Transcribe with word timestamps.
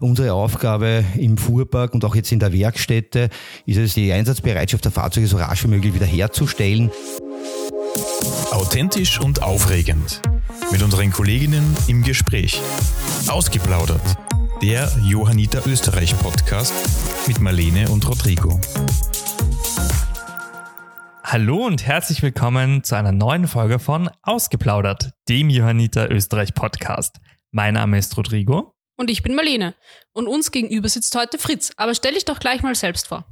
Unsere 0.00 0.34
Aufgabe 0.34 1.04
im 1.16 1.38
Fuhrpark 1.38 1.94
und 1.94 2.04
auch 2.04 2.14
jetzt 2.14 2.30
in 2.30 2.38
der 2.38 2.52
Werkstätte 2.52 3.30
ist 3.64 3.78
es, 3.78 3.94
die 3.94 4.12
Einsatzbereitschaft 4.12 4.84
der 4.84 4.92
Fahrzeuge 4.92 5.26
so 5.26 5.38
rasch 5.38 5.64
wie 5.64 5.68
möglich 5.68 5.94
wiederherzustellen. 5.94 6.90
Authentisch 8.50 9.18
und 9.20 9.42
aufregend. 9.42 10.20
Mit 10.70 10.82
unseren 10.82 11.12
Kolleginnen 11.12 11.64
im 11.86 12.02
Gespräch. 12.02 12.60
Ausgeplaudert. 13.28 14.02
Der 14.60 14.90
Johanniter 15.02 15.66
Österreich 15.66 16.16
Podcast 16.18 16.74
mit 17.26 17.40
Marlene 17.40 17.88
und 17.88 18.06
Rodrigo. 18.06 18.60
Hallo 21.24 21.66
und 21.66 21.86
herzlich 21.86 22.22
willkommen 22.22 22.84
zu 22.84 22.96
einer 22.96 23.12
neuen 23.12 23.48
Folge 23.48 23.78
von 23.78 24.10
Ausgeplaudert, 24.22 25.12
dem 25.28 25.48
Johanniter 25.48 26.10
Österreich 26.10 26.54
Podcast. 26.54 27.18
Mein 27.50 27.74
Name 27.74 27.98
ist 27.98 28.16
Rodrigo. 28.16 28.75
Und 28.96 29.10
ich 29.10 29.22
bin 29.22 29.34
Marlene. 29.34 29.74
Und 30.12 30.26
uns 30.26 30.50
gegenüber 30.50 30.88
sitzt 30.88 31.14
heute 31.14 31.38
Fritz. 31.38 31.72
Aber 31.76 31.94
stell 31.94 32.14
dich 32.14 32.24
doch 32.24 32.40
gleich 32.40 32.62
mal 32.62 32.74
selbst 32.74 33.08
vor. 33.08 33.26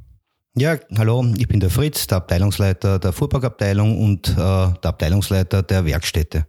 Ja, 0.57 0.77
hallo, 0.97 1.25
ich 1.37 1.49
bin 1.49 1.59
der 1.59 1.69
Fritz, 1.69 2.07
der 2.07 2.17
Abteilungsleiter 2.17 2.97
der 2.97 3.11
Fuhrparkabteilung 3.11 4.01
und 4.01 4.29
äh, 4.29 4.33
der 4.35 4.79
Abteilungsleiter 4.83 5.63
der 5.63 5.85
Werkstätte. 5.85 6.47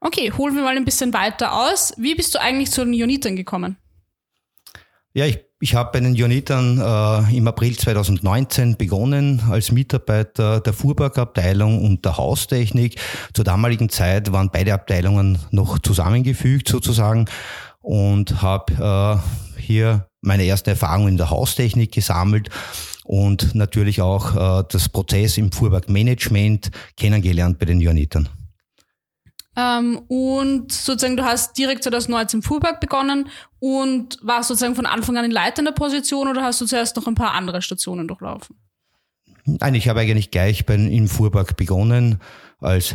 Okay, 0.00 0.32
holen 0.32 0.54
wir 0.54 0.62
mal 0.62 0.76
ein 0.76 0.84
bisschen 0.86 1.12
weiter 1.12 1.52
aus. 1.52 1.92
Wie 1.98 2.14
bist 2.14 2.34
du 2.34 2.40
eigentlich 2.40 2.70
zu 2.70 2.84
den 2.84 2.94
Jonitern 2.94 3.36
gekommen? 3.36 3.76
Ja, 5.12 5.26
ich, 5.26 5.44
ich 5.60 5.74
habe 5.74 5.92
bei 5.92 6.00
den 6.00 6.14
Jonitern 6.14 6.78
äh, 6.78 7.36
im 7.36 7.46
April 7.46 7.76
2019 7.76 8.76
begonnen 8.76 9.42
als 9.50 9.72
Mitarbeiter 9.72 10.60
der 10.60 10.72
Fuhrparkabteilung 10.72 11.84
und 11.84 12.04
der 12.04 12.16
Haustechnik. 12.16 12.98
Zur 13.32 13.44
damaligen 13.44 13.90
Zeit 13.90 14.32
waren 14.32 14.50
beide 14.50 14.72
Abteilungen 14.72 15.38
noch 15.50 15.78
zusammengefügt 15.78 16.68
sozusagen 16.68 17.26
und 17.84 18.40
habe 18.40 19.22
äh, 19.56 19.60
hier 19.60 20.08
meine 20.22 20.44
erste 20.44 20.70
Erfahrung 20.70 21.06
in 21.06 21.18
der 21.18 21.28
Haustechnik 21.28 21.92
gesammelt 21.92 22.48
und 23.04 23.54
natürlich 23.54 24.00
auch 24.00 24.34
äh, 24.60 24.64
das 24.70 24.88
Prozess 24.88 25.36
im 25.36 25.52
Fuhrparkmanagement 25.52 26.70
kennengelernt 26.96 27.58
bei 27.58 27.66
den 27.66 27.80
Johannitern. 27.80 28.30
Ähm, 29.56 29.98
und 30.08 30.72
sozusagen, 30.72 31.18
du 31.18 31.24
hast 31.24 31.56
direkt 31.58 31.84
2019 31.84 32.38
im 32.38 32.42
Fuhrpark 32.42 32.80
begonnen 32.80 33.28
und 33.60 34.18
warst 34.22 34.48
sozusagen 34.48 34.74
von 34.74 34.86
Anfang 34.86 35.18
an 35.18 35.26
in 35.26 35.30
leitender 35.30 35.72
Position 35.72 36.26
oder 36.28 36.42
hast 36.42 36.62
du 36.62 36.66
zuerst 36.66 36.96
noch 36.96 37.06
ein 37.06 37.14
paar 37.14 37.32
andere 37.32 37.60
Stationen 37.60 38.08
durchlaufen? 38.08 38.56
Nein, 39.44 39.74
ich 39.74 39.88
habe 39.88 40.00
eigentlich 40.00 40.30
gleich 40.30 40.64
bei, 40.64 40.74
im 40.74 41.06
Fuhrpark 41.06 41.56
begonnen 41.56 42.18
als 42.60 42.94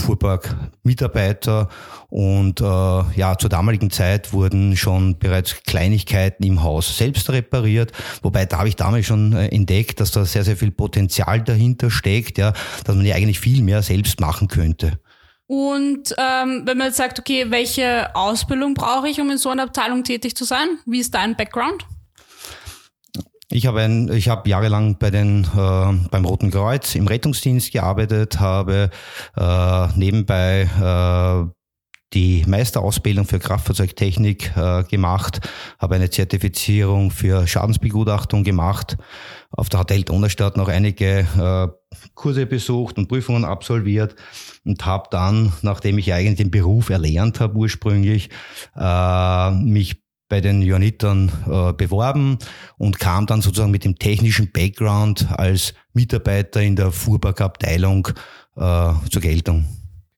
Fuhrpark-Mitarbeiter 0.00 1.68
und 2.08 2.60
äh, 2.60 2.64
ja, 2.64 3.36
zur 3.38 3.50
damaligen 3.50 3.90
Zeit 3.90 4.32
wurden 4.32 4.76
schon 4.76 5.18
bereits 5.18 5.62
Kleinigkeiten 5.62 6.44
im 6.44 6.62
Haus 6.62 6.96
selbst 6.96 7.30
repariert, 7.30 7.92
wobei 8.22 8.46
da 8.46 8.58
habe 8.58 8.68
ich 8.68 8.76
damals 8.76 9.06
schon 9.06 9.32
äh, 9.32 9.48
entdeckt, 9.48 10.00
dass 10.00 10.10
da 10.10 10.24
sehr, 10.24 10.44
sehr 10.44 10.56
viel 10.56 10.70
Potenzial 10.70 11.42
dahinter 11.42 11.90
steckt, 11.90 12.38
ja, 12.38 12.52
dass 12.84 12.96
man 12.96 13.04
ja 13.04 13.14
eigentlich 13.14 13.40
viel 13.40 13.62
mehr 13.62 13.82
selbst 13.82 14.20
machen 14.20 14.48
könnte. 14.48 14.98
Und 15.46 16.14
ähm, 16.16 16.62
wenn 16.64 16.78
man 16.78 16.88
jetzt 16.88 16.96
sagt, 16.96 17.18
okay, 17.18 17.46
welche 17.48 18.14
Ausbildung 18.14 18.74
brauche 18.74 19.08
ich, 19.08 19.20
um 19.20 19.30
in 19.30 19.38
so 19.38 19.48
einer 19.48 19.64
Abteilung 19.64 20.04
tätig 20.04 20.36
zu 20.36 20.44
sein? 20.44 20.78
Wie 20.86 21.00
ist 21.00 21.12
dein 21.12 21.34
Background? 21.34 21.86
Ich 23.52 23.66
habe 23.66 23.80
ein, 23.80 24.12
ich 24.12 24.28
habe 24.28 24.48
jahrelang 24.48 24.96
bei 24.96 25.10
den 25.10 25.42
äh, 25.42 26.08
beim 26.08 26.24
Roten 26.24 26.52
Kreuz 26.52 26.94
im 26.94 27.08
Rettungsdienst 27.08 27.72
gearbeitet, 27.72 28.38
habe 28.38 28.90
äh, 29.36 29.88
nebenbei 29.96 30.68
äh, 30.80 31.50
die 32.12 32.44
Meisterausbildung 32.46 33.24
für 33.24 33.40
Kraftfahrzeugtechnik 33.40 34.56
äh, 34.56 34.84
gemacht, 34.84 35.40
habe 35.80 35.96
eine 35.96 36.10
Zertifizierung 36.10 37.10
für 37.10 37.48
Schadensbegutachtung 37.48 38.44
gemacht, 38.44 38.96
auf 39.50 39.68
der 39.68 39.80
Hotel 39.80 40.04
Donnerstadt 40.04 40.56
noch 40.56 40.68
einige 40.68 41.26
äh, 41.36 41.68
Kurse 42.14 42.46
besucht 42.46 42.98
und 42.98 43.08
Prüfungen 43.08 43.44
absolviert 43.44 44.14
und 44.64 44.86
habe 44.86 45.08
dann, 45.10 45.52
nachdem 45.62 45.98
ich 45.98 46.12
eigentlich 46.12 46.38
den 46.38 46.52
Beruf 46.52 46.88
erlernt 46.88 47.40
habe 47.40 47.56
ursprünglich, 47.56 48.30
äh, 48.76 49.50
mich 49.50 50.02
bei 50.30 50.40
den 50.40 50.62
Johannitern 50.62 51.30
äh, 51.46 51.74
beworben 51.74 52.38
und 52.78 52.98
kam 52.98 53.26
dann 53.26 53.42
sozusagen 53.42 53.70
mit 53.70 53.84
dem 53.84 53.98
technischen 53.98 54.50
Background 54.50 55.28
als 55.36 55.74
Mitarbeiter 55.92 56.62
in 56.62 56.76
der 56.76 56.92
Fuhrparkabteilung 56.92 58.08
äh, 58.56 58.92
zur 59.10 59.20
Geltung. 59.20 59.66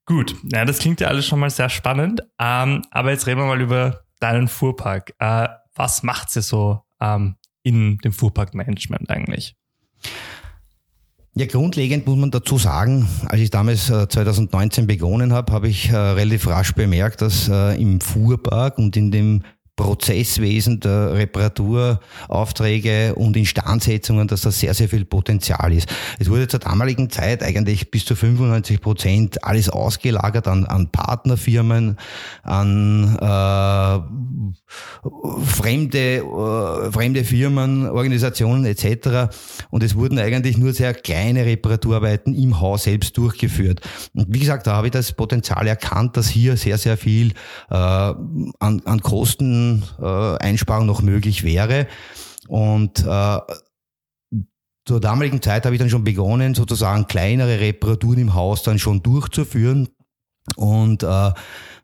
Gut, 0.04 0.36
ja, 0.52 0.64
das 0.64 0.78
klingt 0.78 1.00
ja 1.00 1.08
alles 1.08 1.26
schon 1.26 1.40
mal 1.40 1.50
sehr 1.50 1.68
spannend. 1.68 2.20
Ähm, 2.38 2.82
aber 2.90 3.10
jetzt 3.10 3.26
reden 3.26 3.40
wir 3.40 3.46
mal 3.46 3.60
über 3.60 4.02
deinen 4.20 4.46
Fuhrpark. 4.46 5.14
Äh, 5.18 5.48
was 5.74 6.02
macht 6.02 6.30
sie 6.30 6.42
so 6.42 6.82
ähm, 7.00 7.36
in 7.62 7.98
dem 7.98 8.12
Fuhrparkmanagement 8.12 9.10
eigentlich? 9.10 9.56
Ja, 11.34 11.46
grundlegend 11.46 12.06
muss 12.06 12.18
man 12.18 12.30
dazu 12.30 12.58
sagen, 12.58 13.08
als 13.26 13.40
ich 13.40 13.48
damals 13.48 13.88
äh, 13.88 14.06
2019 14.06 14.86
begonnen 14.86 15.32
habe, 15.32 15.50
habe 15.52 15.68
ich 15.68 15.88
äh, 15.88 15.96
relativ 15.96 16.46
rasch 16.46 16.74
bemerkt, 16.74 17.22
dass 17.22 17.48
äh, 17.48 17.80
im 17.80 18.02
Fuhrpark 18.02 18.76
und 18.76 18.98
in 18.98 19.10
dem 19.10 19.42
Prozesswesen 19.74 20.80
der 20.80 21.14
Reparaturaufträge 21.14 23.14
und 23.14 23.38
Instandsetzungen, 23.38 24.28
dass 24.28 24.42
da 24.42 24.50
sehr, 24.50 24.74
sehr 24.74 24.88
viel 24.88 25.06
Potenzial 25.06 25.72
ist. 25.72 25.88
Es 26.18 26.28
wurde 26.28 26.46
zur 26.46 26.60
damaligen 26.60 27.08
Zeit 27.08 27.42
eigentlich 27.42 27.90
bis 27.90 28.04
zu 28.04 28.14
95 28.14 28.82
Prozent 28.82 29.44
alles 29.44 29.70
ausgelagert 29.70 30.46
an, 30.46 30.66
an 30.66 30.92
Partnerfirmen, 30.92 31.96
an 32.42 33.16
äh, 33.16 34.00
fremde, 35.46 36.18
äh, 36.18 36.92
fremde 36.92 37.24
Firmen, 37.24 37.88
Organisationen 37.88 38.66
etc. 38.66 39.34
Und 39.70 39.82
es 39.82 39.94
wurden 39.94 40.18
eigentlich 40.18 40.58
nur 40.58 40.74
sehr 40.74 40.92
kleine 40.92 41.46
Reparaturarbeiten 41.46 42.34
im 42.34 42.60
Haus 42.60 42.82
selbst 42.82 43.16
durchgeführt. 43.16 43.80
Und 44.12 44.26
wie 44.28 44.40
gesagt, 44.40 44.66
da 44.66 44.74
habe 44.74 44.88
ich 44.88 44.92
das 44.92 45.12
Potenzial 45.12 45.66
erkannt, 45.66 46.18
dass 46.18 46.28
hier 46.28 46.58
sehr, 46.58 46.76
sehr 46.76 46.98
viel 46.98 47.32
äh, 47.70 47.74
an, 47.74 48.52
an 48.60 49.00
Kosten 49.00 49.62
Einsparung 50.00 50.86
noch 50.86 51.02
möglich 51.02 51.44
wäre. 51.44 51.86
Und 52.48 53.04
äh, 53.06 53.38
zur 54.84 55.00
damaligen 55.00 55.40
Zeit 55.40 55.64
habe 55.64 55.74
ich 55.74 55.80
dann 55.80 55.90
schon 55.90 56.04
begonnen, 56.04 56.54
sozusagen 56.54 57.06
kleinere 57.06 57.60
Reparaturen 57.60 58.18
im 58.18 58.34
Haus 58.34 58.62
dann 58.62 58.78
schon 58.78 59.02
durchzuführen. 59.02 59.88
Und 60.56 61.04
äh, 61.04 61.30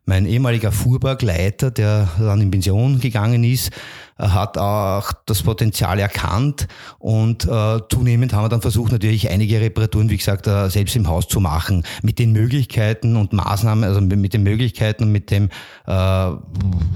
mein 0.05 0.25
ehemaliger 0.25 0.71
Fuhrparkleiter, 0.71 1.71
der 1.71 2.09
dann 2.17 2.41
in 2.41 2.51
Pension 2.51 2.99
gegangen 2.99 3.43
ist, 3.43 3.71
hat 4.19 4.57
auch 4.57 5.13
das 5.25 5.43
Potenzial 5.43 5.97
erkannt 5.99 6.67
und 6.99 7.45
äh, 7.45 7.79
zunehmend 7.89 8.33
haben 8.33 8.43
wir 8.43 8.49
dann 8.49 8.61
versucht, 8.61 8.91
natürlich 8.91 9.29
einige 9.29 9.61
Reparaturen, 9.61 10.09
wie 10.09 10.17
gesagt, 10.17 10.45
äh, 10.47 10.69
selbst 10.69 10.95
im 10.95 11.07
Haus 11.07 11.27
zu 11.27 11.39
machen, 11.39 11.83
mit 12.01 12.19
den 12.19 12.33
Möglichkeiten 12.33 13.15
und 13.15 13.31
Maßnahmen, 13.31 13.83
also 13.83 14.01
mit 14.01 14.33
den 14.33 14.43
Möglichkeiten 14.43 15.03
und 15.03 15.11
mit 15.11 15.31
dem, 15.31 15.45
äh, 15.87 15.91
ja, 15.91 16.37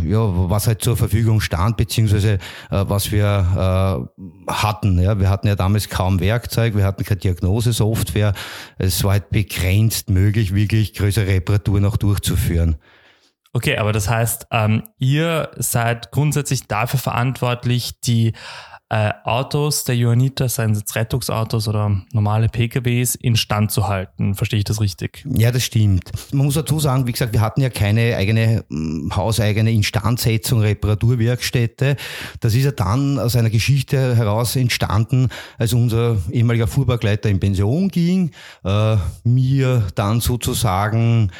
was 0.04 0.68
halt 0.68 0.82
zur 0.82 0.98
Verfügung 0.98 1.40
stand, 1.40 1.78
beziehungsweise 1.78 2.34
äh, 2.34 2.40
was 2.70 3.12
wir 3.12 4.08
äh, 4.18 4.52
hatten. 4.52 5.00
Ja. 5.00 5.20
Wir 5.20 5.30
hatten 5.30 5.48
ja 5.48 5.56
damals 5.56 5.90
kaum 5.90 6.20
Werkzeug, 6.20 6.76
wir 6.76 6.84
hatten 6.84 7.06
keine 7.06 7.20
Diagnosesoftware, 7.20 8.34
es 8.78 9.04
war 9.04 9.14
halt 9.14 9.30
begrenzt 9.30 10.10
möglich, 10.10 10.54
wirklich 10.54 10.94
größere 10.94 11.28
Reparaturen 11.28 11.86
auch 11.86 11.98
durchzuführen. 11.98 12.76
Okay, 13.54 13.78
aber 13.78 13.94
das 13.94 14.10
heißt, 14.10 14.48
ähm, 14.52 14.84
ihr 14.98 15.52
seid 15.58 16.12
grundsätzlich 16.12 16.68
dafür 16.68 17.00
verantwortlich, 17.00 18.00
die 18.02 18.34
äh, 18.90 19.12
Autos 19.24 19.86
der 19.86 19.96
Johanniter, 19.96 20.50
seien 20.50 20.72
es 20.72 20.80
jetzt 20.80 20.96
Rettungsautos 20.96 21.68
oder 21.68 22.02
normale 22.12 22.48
PKWs, 22.48 23.16
instand 23.16 23.72
zu 23.72 23.88
halten. 23.88 24.36
Verstehe 24.36 24.60
ich 24.60 24.66
das 24.66 24.82
richtig? 24.82 25.26
Ja, 25.28 25.52
das 25.52 25.64
stimmt. 25.64 26.12
Man 26.32 26.46
muss 26.46 26.56
dazu 26.56 26.80
sagen, 26.80 27.08
wie 27.08 27.12
gesagt, 27.12 27.34
wir 27.34 27.42
hatten 27.42 27.62
ja 27.62 27.70
keine 27.70 28.16
eigene 28.16 28.66
hm, 28.70 29.12
hauseigene 29.16 29.72
Instandsetzung, 29.72 30.62
Reparaturwerkstätte. 30.62 31.96
Das 32.40 32.54
ist 32.54 32.66
ja 32.66 32.72
dann 32.72 33.18
aus 33.18 33.36
einer 33.36 33.50
Geschichte 33.50 34.16
heraus 34.16 34.56
entstanden, 34.56 35.30
als 35.58 35.74
unser 35.74 36.18
ehemaliger 36.32 36.68
Fuhrparkleiter 36.68 37.30
in 37.30 37.40
Pension 37.40 37.90
ging, 37.90 38.30
äh, 38.64 38.98
mir 39.24 39.88
dann 39.96 40.22
sozusagen 40.22 41.32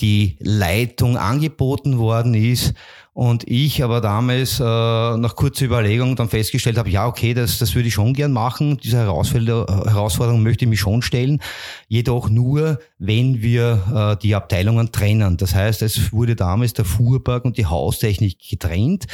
die 0.00 0.36
Leitung 0.40 1.16
angeboten 1.16 1.98
worden 1.98 2.34
ist 2.34 2.74
und 3.16 3.48
ich 3.48 3.82
aber 3.82 4.02
damals 4.02 4.60
äh, 4.60 4.62
nach 4.62 5.36
kurzer 5.36 5.64
Überlegung 5.64 6.16
dann 6.16 6.28
festgestellt 6.28 6.76
habe, 6.76 6.90
ja, 6.90 7.06
okay, 7.06 7.32
das, 7.32 7.56
das 7.56 7.74
würde 7.74 7.88
ich 7.88 7.94
schon 7.94 8.12
gern 8.12 8.30
machen. 8.30 8.76
Diese 8.76 8.98
Herausforderung 8.98 10.42
möchte 10.42 10.66
ich 10.66 10.68
mich 10.68 10.80
schon 10.80 11.00
stellen. 11.00 11.40
Jedoch 11.88 12.28
nur, 12.28 12.78
wenn 12.98 13.40
wir 13.40 14.16
äh, 14.18 14.22
die 14.22 14.34
Abteilungen 14.34 14.92
trennen. 14.92 15.38
Das 15.38 15.54
heißt, 15.54 15.80
es 15.80 16.12
wurde 16.12 16.36
damals 16.36 16.74
der 16.74 16.84
Fuhrpark 16.84 17.46
und 17.46 17.56
die 17.56 17.64
Haustechnik 17.64 18.36
getrennt. 18.50 19.06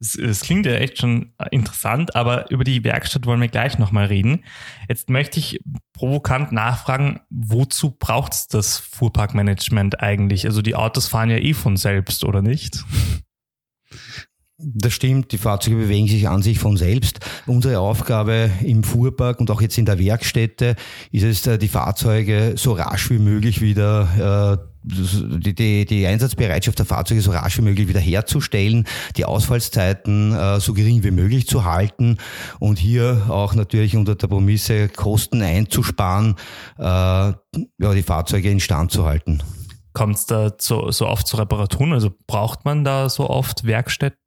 Es 0.00 0.40
klingt 0.40 0.66
ja 0.66 0.72
echt 0.72 0.98
schon 0.98 1.32
interessant, 1.52 2.16
aber 2.16 2.50
über 2.50 2.64
die 2.64 2.82
Werkstatt 2.82 3.24
wollen 3.24 3.40
wir 3.40 3.46
gleich 3.46 3.78
nochmal 3.78 4.06
reden. 4.06 4.44
Jetzt 4.88 5.08
möchte 5.08 5.38
ich 5.38 5.60
provokant 5.92 6.50
nachfragen, 6.50 7.20
wozu 7.30 7.92
braucht 7.92 8.32
es 8.32 8.48
das 8.48 8.78
Fuhrparkmanagement 8.78 10.00
eigentlich? 10.00 10.44
Also 10.44 10.60
die 10.60 10.74
Autos 10.74 11.06
fahren 11.06 11.30
ja 11.30 11.36
eh 11.36 11.54
von 11.54 11.76
selbst, 11.76 12.24
oder 12.24 12.42
nicht? 12.42 12.84
Das 14.64 14.92
stimmt, 14.92 15.32
die 15.32 15.38
Fahrzeuge 15.38 15.76
bewegen 15.76 16.06
sich 16.06 16.28
an 16.28 16.42
sich 16.42 16.58
von 16.58 16.76
selbst. 16.76 17.18
Unsere 17.46 17.80
Aufgabe 17.80 18.50
im 18.62 18.84
Fuhrpark 18.84 19.40
und 19.40 19.50
auch 19.50 19.60
jetzt 19.60 19.76
in 19.76 19.86
der 19.86 19.98
Werkstätte 19.98 20.76
ist 21.10 21.24
es, 21.24 21.46
äh, 21.46 21.58
die 21.58 21.68
Fahrzeuge 21.68 22.54
so 22.56 22.72
rasch 22.72 23.10
wie 23.10 23.18
möglich 23.18 23.60
wieder 23.60 24.58
äh, 24.60 24.72
die, 24.84 25.54
die, 25.54 25.84
die 25.84 26.06
Einsatzbereitschaft 26.06 26.78
der 26.78 26.86
Fahrzeuge 26.86 27.20
so 27.22 27.30
rasch 27.30 27.58
wie 27.58 27.62
möglich 27.62 27.88
wiederherzustellen, 27.88 28.86
die 29.16 29.24
Ausfallszeiten 29.24 30.34
äh, 30.34 30.60
so 30.60 30.74
gering 30.74 31.04
wie 31.04 31.10
möglich 31.10 31.46
zu 31.46 31.64
halten 31.64 32.18
und 32.58 32.78
hier 32.78 33.26
auch 33.28 33.54
natürlich 33.54 33.96
unter 33.96 34.14
der 34.14 34.26
Promisse 34.26 34.88
Kosten 34.88 35.42
einzusparen, 35.42 36.36
äh, 36.78 36.82
ja, 36.82 37.36
die 37.78 38.02
Fahrzeuge 38.02 38.50
instand 38.50 38.90
zu 38.90 39.04
halten. 39.04 39.42
Kommt 39.92 40.16
es 40.16 40.26
da 40.26 40.50
so, 40.58 40.90
so 40.90 41.06
oft 41.06 41.26
zu 41.26 41.36
Reparaturen? 41.36 41.92
Also 41.92 42.10
braucht 42.26 42.64
man 42.64 42.82
da 42.82 43.08
so 43.08 43.28
oft 43.28 43.64
Werkstätten? 43.64 44.21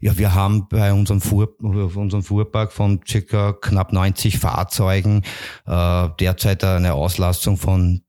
Ja, 0.00 0.16
wir 0.16 0.34
haben 0.34 0.68
bei 0.68 0.92
unserem, 0.92 1.20
Fuhr, 1.20 1.56
unserem 1.60 2.22
Fuhrpark 2.22 2.72
von 2.72 3.00
circa 3.06 3.52
knapp 3.52 3.92
90 3.92 4.38
Fahrzeugen 4.38 5.24
äh, 5.66 6.08
derzeit 6.20 6.62
eine 6.62 6.94
Auslastung 6.94 7.56
von 7.56 8.02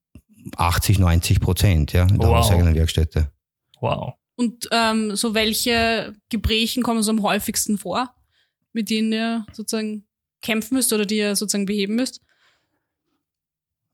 80, 0.55 0.99
90 0.99 1.39
Prozent 1.39 1.93
ja, 1.93 2.03
in 2.03 2.19
der 2.19 2.29
wow. 2.29 2.37
hauseigenen 2.37 2.75
Werkstätte. 2.75 3.31
Wow. 3.81 4.13
Und 4.35 4.69
ähm, 4.71 5.15
so 5.15 5.33
welche 5.33 6.13
Gebrechen 6.29 6.83
kommen 6.83 7.01
so 7.01 7.11
am 7.11 7.23
häufigsten 7.23 7.77
vor, 7.77 8.13
mit 8.71 8.89
denen 8.89 9.11
ihr 9.11 9.45
sozusagen 9.51 10.05
kämpfen 10.41 10.75
müsst 10.75 10.93
oder 10.93 11.05
die 11.05 11.17
ihr 11.17 11.35
sozusagen 11.35 11.65
beheben 11.65 11.95
müsst? 11.95 12.21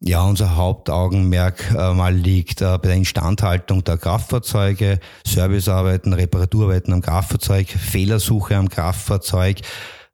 Ja, 0.02 0.24
unser 0.24 0.58
Hauptaugenmerk 0.58 1.72
äh, 1.72 1.94
mal 1.94 2.14
liegt 2.14 2.62
äh, 2.62 2.78
bei 2.78 2.90
der 2.90 2.96
Instandhaltung 2.98 3.84
der 3.86 3.98
Kraftfahrzeuge, 3.98 5.00
Servicearbeiten, 5.26 6.12
Reparaturarbeiten 6.12 6.94
am 6.94 7.02
Kraftfahrzeug, 7.02 7.70
Fehlersuche 7.70 8.58
am 8.58 8.68
Kraftfahrzeug, 8.68 9.62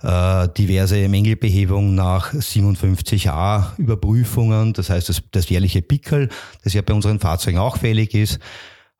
äh, 0.03 0.47
diverse 0.49 1.09
Mängelbehebung 1.09 1.95
nach 1.95 2.31
57a 2.31 3.77
Überprüfungen, 3.77 4.73
das 4.73 4.91
heißt 4.91 5.09
das, 5.09 5.23
das 5.31 5.49
jährliche 5.49 5.81
Pickel, 5.81 6.29
das 6.63 6.73
ja 6.73 6.83
bei 6.83 6.93
unseren 6.93 7.19
Fahrzeugen 7.19 7.57
auch 7.57 7.77
fällig 7.77 8.13
ist. 8.13 8.39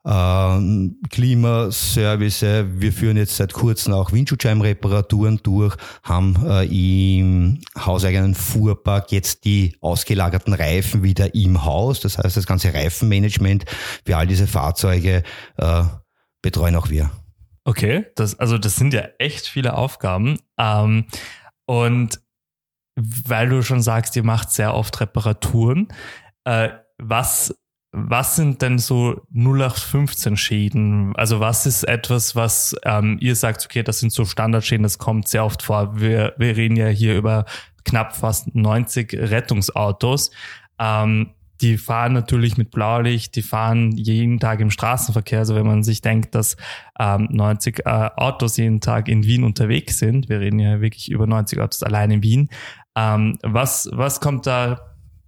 Ähm, 0.04 1.00
Klimaservice, 1.10 2.42
wir 2.42 2.92
führen 2.92 3.16
jetzt 3.16 3.36
seit 3.36 3.52
kurzem 3.52 3.92
auch 3.92 4.10
Windschutzscheibenreparaturen 4.10 5.40
durch, 5.42 5.76
haben 6.02 6.36
äh, 6.44 6.64
im 6.64 7.60
hauseigenen 7.78 8.34
Fuhrpark 8.34 9.12
jetzt 9.12 9.44
die 9.44 9.76
ausgelagerten 9.80 10.54
Reifen 10.54 11.04
wieder 11.04 11.34
im 11.34 11.64
Haus. 11.64 12.00
Das 12.00 12.18
heißt, 12.18 12.36
das 12.36 12.46
ganze 12.46 12.74
Reifenmanagement 12.74 13.64
für 14.04 14.16
all 14.16 14.26
diese 14.26 14.48
Fahrzeuge 14.48 15.22
äh, 15.56 15.82
betreuen 16.42 16.74
auch 16.74 16.90
wir. 16.90 17.10
Okay, 17.64 18.06
das, 18.16 18.36
also 18.38 18.58
das 18.58 18.74
sind 18.74 18.92
ja 18.92 19.02
echt 19.18 19.46
viele 19.46 19.74
Aufgaben. 19.74 20.38
Ähm, 20.58 21.06
und 21.66 22.20
weil 22.96 23.48
du 23.48 23.62
schon 23.62 23.82
sagst, 23.82 24.16
ihr 24.16 24.24
macht 24.24 24.50
sehr 24.50 24.74
oft 24.74 25.00
Reparaturen, 25.00 25.88
äh, 26.44 26.70
was, 26.98 27.54
was 27.92 28.36
sind 28.36 28.62
denn 28.62 28.78
so 28.78 29.20
0815 29.34 30.36
Schäden? 30.38 31.14
Also 31.14 31.40
was 31.40 31.66
ist 31.66 31.84
etwas, 31.84 32.34
was 32.34 32.74
ähm, 32.84 33.18
ihr 33.20 33.36
sagt, 33.36 33.64
okay, 33.66 33.82
das 33.82 34.00
sind 34.00 34.12
so 34.12 34.24
Standardschäden, 34.24 34.82
das 34.82 34.98
kommt 34.98 35.28
sehr 35.28 35.44
oft 35.44 35.62
vor. 35.62 36.00
Wir, 36.00 36.32
wir 36.38 36.56
reden 36.56 36.76
ja 36.76 36.88
hier 36.88 37.16
über 37.16 37.44
knapp 37.84 38.16
fast 38.16 38.54
90 38.54 39.12
Rettungsautos. 39.12 40.30
Ähm, 40.78 41.34
die 41.60 41.76
fahren 41.76 42.14
natürlich 42.14 42.56
mit 42.56 42.70
Blaulicht, 42.70 43.36
die 43.36 43.42
fahren 43.42 43.92
jeden 43.92 44.40
Tag 44.40 44.60
im 44.60 44.70
Straßenverkehr. 44.70 45.40
Also 45.40 45.54
wenn 45.54 45.66
man 45.66 45.82
sich 45.82 46.00
denkt, 46.00 46.34
dass 46.34 46.56
ähm, 46.98 47.28
90 47.30 47.80
äh, 47.80 48.10
Autos 48.16 48.56
jeden 48.56 48.80
Tag 48.80 49.06
in 49.08 49.24
Wien 49.24 49.44
unterwegs 49.44 49.98
sind, 49.98 50.30
wir 50.30 50.40
reden 50.40 50.58
ja 50.58 50.80
wirklich 50.80 51.10
über 51.10 51.26
90 51.26 51.60
Autos 51.60 51.82
allein 51.82 52.10
in 52.10 52.22
Wien, 52.22 52.48
ähm, 52.96 53.38
was, 53.42 53.88
was 53.92 54.20
kommt 54.20 54.46
da 54.46 54.80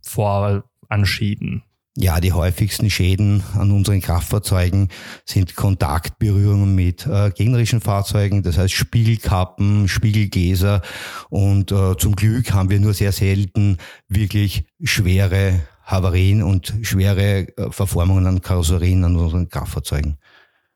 vor 0.03 0.65
an 0.89 1.05
Schäden? 1.07 1.63
Ja, 1.97 2.19
die 2.19 2.33
häufigsten 2.33 2.91
Schäden 2.91 3.45
an 3.57 3.71
unseren 3.71 4.01
Kraftfahrzeugen 4.01 4.89
sind 5.25 5.55
Kontaktberührungen 5.55 6.75
mit 6.75 7.07
äh, 7.07 7.31
gegnerischen 7.31 7.81
Fahrzeugen, 7.81 8.43
das 8.43 8.59
heißt 8.59 8.75
Spiegelkappen, 8.75 9.87
Spiegelgläser 9.87 10.83
und 11.31 11.71
äh, 11.71 11.97
zum 11.97 12.17
Glück 12.17 12.53
haben 12.53 12.69
wir 12.69 12.81
nur 12.81 12.95
sehr 12.95 13.13
selten 13.13 13.79
wirklich 14.09 14.65
schwere 14.83 15.61
Havarien 15.85 16.43
und 16.43 16.75
schwere 16.83 17.47
äh, 17.57 17.71
Verformungen 17.71 18.27
an 18.27 18.41
Karosserien 18.41 19.05
an 19.05 19.15
unseren 19.15 19.49
Kraftfahrzeugen. 19.49 20.19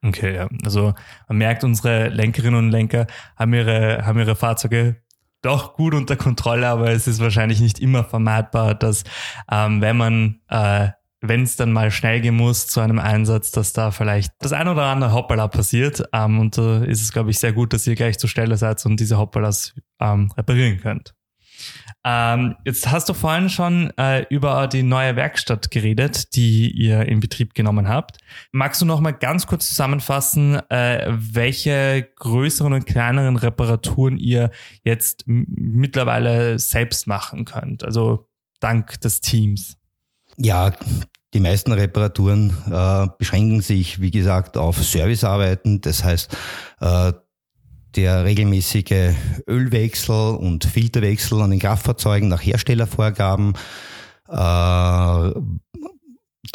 Okay, 0.05 0.37
ja. 0.37 0.49
Also 0.65 0.94
man 1.26 1.38
merkt, 1.38 1.65
unsere 1.65 2.11
Lenkerinnen 2.11 2.67
und 2.67 2.70
Lenker 2.70 3.09
haben 3.35 3.53
ihre, 3.55 4.06
haben 4.06 4.20
ihre 4.20 4.37
Fahrzeuge 4.37 5.03
doch 5.43 5.75
gut 5.75 5.94
unter 5.94 6.17
Kontrolle, 6.17 6.69
aber 6.69 6.91
es 6.91 7.09
ist 7.09 7.20
wahrscheinlich 7.20 7.61
nicht 7.61 7.81
immer 7.81 8.05
vermeidbar, 8.05 8.75
dass 8.75 9.05
ähm, 9.50 9.81
wenn 9.81 9.97
man 9.97 10.41
äh, 10.49 10.91
wenn 11.20 11.43
es 11.43 11.56
dann 11.56 11.73
mal 11.73 11.91
schnell 11.91 12.20
gehen 12.20 12.37
muss 12.37 12.69
zu 12.69 12.81
einem 12.81 12.99
Einsatz, 12.99 13.50
dass 13.50 13.73
da 13.73 13.91
vielleicht 13.91 14.32
das 14.41 14.53
ein 14.53 14.69
oder 14.69 14.85
andere 14.85 15.12
Hoppala 15.12 15.49
passiert. 15.49 16.05
Ähm, 16.12 16.39
und 16.39 16.56
da 16.56 16.82
äh, 16.82 16.91
ist 16.91 17.03
es, 17.03 17.13
glaube 17.13 17.31
ich, 17.31 17.39
sehr 17.39 17.53
gut, 17.53 17.72
dass 17.72 17.87
ihr 17.87 17.96
gleich 17.96 18.19
zur 18.19 18.29
Stelle 18.29 18.56
seid 18.56 18.84
und 18.87 19.01
diese 19.01 19.19
Hoppalas 19.19 19.75
ähm, 20.01 20.31
reparieren 20.37 20.79
könnt. 20.81 21.15
Ähm, 22.05 22.56
jetzt 22.65 22.91
hast 22.91 23.08
du 23.08 23.15
vorhin 23.15 23.48
schon 23.48 23.93
äh, 23.98 24.25
über 24.31 24.69
die 24.69 24.82
neue 24.82 25.17
Werkstatt 25.17 25.70
geredet, 25.70 26.37
die 26.37 26.70
ihr 26.70 27.06
in 27.06 27.20
Betrieb 27.20 27.55
genommen 27.55 27.89
habt. 27.89 28.19
Magst 28.53 28.81
du 28.81 28.87
noch 28.87 29.01
mal 29.01 29.10
ganz 29.10 29.46
kurz 29.46 29.69
zusammenfassen, 29.69 30.60
äh, 30.70 31.06
welche 31.08 32.08
größeren 32.17 32.72
und 32.72 32.87
kleineren 32.87 33.37
Reparaturen 33.37 34.17
ihr 34.17 34.51
jetzt 34.84 35.25
mittlerweile 35.27 36.58
selbst 36.58 37.06
machen 37.06 37.44
könnt? 37.44 37.82
Also 37.82 38.29
dank 38.60 39.01
des 39.01 39.20
Teams. 39.20 39.78
Ja, 40.41 40.73
die 41.35 41.41
meisten 41.41 41.73
Reparaturen 41.73 42.57
äh, 42.71 43.07
beschränken 43.19 43.61
sich, 43.61 44.01
wie 44.01 44.13
gesagt, 44.13 44.57
auf 44.57 44.83
Servicearbeiten. 44.83 45.81
Das 45.81 46.05
heißt, 46.05 46.37
äh, 46.81 47.13
der 47.97 48.25
regelmäßige 48.25 49.15
Ölwechsel 49.49 50.37
und 50.37 50.65
Filterwechsel 50.65 51.43
an 51.43 51.51
den 51.51 51.59
Kraftfahrzeugen 51.59 52.29
nach 52.29 52.43
Herstellervorgaben, 52.43 53.55
äh, 54.29 55.33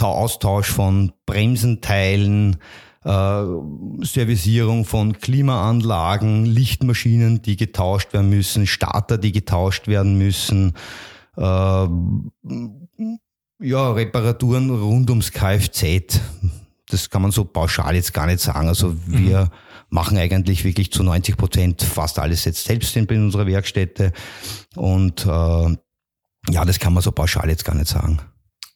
Austausch 0.02 0.70
von 0.70 1.12
Bremsenteilen, 1.26 2.58
äh, 3.04 3.44
Servicierung 4.02 4.86
von 4.86 5.14
Klimaanlagen, 5.14 6.46
Lichtmaschinen, 6.46 7.42
die 7.42 7.58
getauscht 7.58 8.14
werden 8.14 8.30
müssen, 8.30 8.66
Starter, 8.66 9.18
die 9.18 9.32
getauscht 9.32 9.88
werden 9.88 10.18
müssen, 10.18 10.74
äh, 11.36 11.88
ja, 13.64 13.92
Reparaturen 13.92 14.70
rund 14.70 15.10
ums 15.10 15.32
Kfz. 15.32 16.20
Das 16.90 17.10
kann 17.10 17.22
man 17.22 17.32
so 17.32 17.46
pauschal 17.46 17.96
jetzt 17.96 18.14
gar 18.14 18.28
nicht 18.28 18.40
sagen. 18.40 18.68
Also 18.68 18.96
wir 19.08 19.46
mhm 19.46 19.50
machen 19.94 20.18
eigentlich 20.18 20.66
wirklich 20.66 20.92
zu 20.92 21.04
90 21.04 21.38
Prozent 21.38 21.84
fast 21.84 22.18
alles 22.18 22.46
jetzt 22.46 22.66
selbst 22.66 22.96
in 22.98 23.08
unserer 23.08 23.46
Werkstätte. 23.46 24.12
Und 24.76 25.26
äh, 25.26 25.78
ja, 26.50 26.66
das 26.66 26.80
kann 26.80 26.94
man 26.94 27.04
so 27.04 27.12
pauschal 27.12 27.48
jetzt 27.48 27.64
gar 27.64 27.76
nicht 27.76 27.88
sagen. 27.88 28.20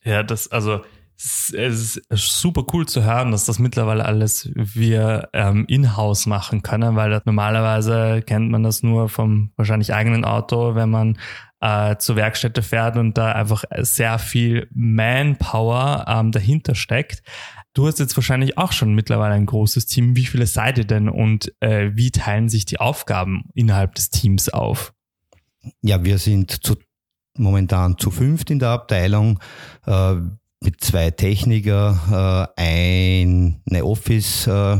Ja, 0.03 0.21
das, 0.21 0.51
also 0.51 0.81
es 1.17 1.49
ist 1.49 2.39
super 2.39 2.63
cool 2.71 2.87
zu 2.87 3.03
hören, 3.03 3.31
dass 3.31 3.45
das 3.45 3.57
mittlerweile 3.57 4.05
alles 4.05 4.51
wir 4.53 5.29
ähm, 5.33 5.65
in-house 5.67 6.27
machen 6.27 6.61
können, 6.61 6.95
weil 6.95 7.19
normalerweise 7.25 8.21
kennt 8.21 8.51
man 8.51 8.61
das 8.61 8.83
nur 8.83 9.09
vom 9.09 9.51
wahrscheinlich 9.57 9.95
eigenen 9.95 10.23
Auto, 10.23 10.75
wenn 10.75 10.91
man 10.91 11.17
äh, 11.59 11.97
zur 11.97 12.15
Werkstätte 12.15 12.61
fährt 12.61 12.97
und 12.97 13.17
da 13.17 13.31
einfach 13.31 13.63
sehr 13.79 14.19
viel 14.19 14.67
Manpower 14.73 16.05
ähm, 16.07 16.31
dahinter 16.31 16.75
steckt. 16.75 17.23
Du 17.73 17.87
hast 17.87 17.99
jetzt 17.99 18.17
wahrscheinlich 18.17 18.57
auch 18.57 18.71
schon 18.71 18.95
mittlerweile 18.95 19.35
ein 19.35 19.45
großes 19.45 19.85
Team. 19.85 20.15
Wie 20.15 20.25
viele 20.25 20.47
seid 20.47 20.77
ihr 20.77 20.85
denn 20.85 21.09
und 21.09 21.53
äh, 21.59 21.91
wie 21.93 22.11
teilen 22.11 22.49
sich 22.49 22.65
die 22.65 22.79
Aufgaben 22.79 23.45
innerhalb 23.53 23.95
des 23.95 24.09
Teams 24.09 24.49
auf? 24.49 24.93
Ja, 25.81 26.03
wir 26.03 26.17
sind 26.17 26.63
zu, 26.63 26.75
momentan 27.37 27.97
zu 27.97 28.09
fünft 28.11 28.49
in 28.49 28.59
der 28.59 28.69
Abteilung. 28.69 29.39
Äh, 29.85 30.15
mit 30.59 30.83
zwei 30.83 31.11
Techniker, 31.11 32.49
äh, 32.57 32.61
eine 32.61 33.85
Office, 33.85 34.47
äh, 34.47 34.77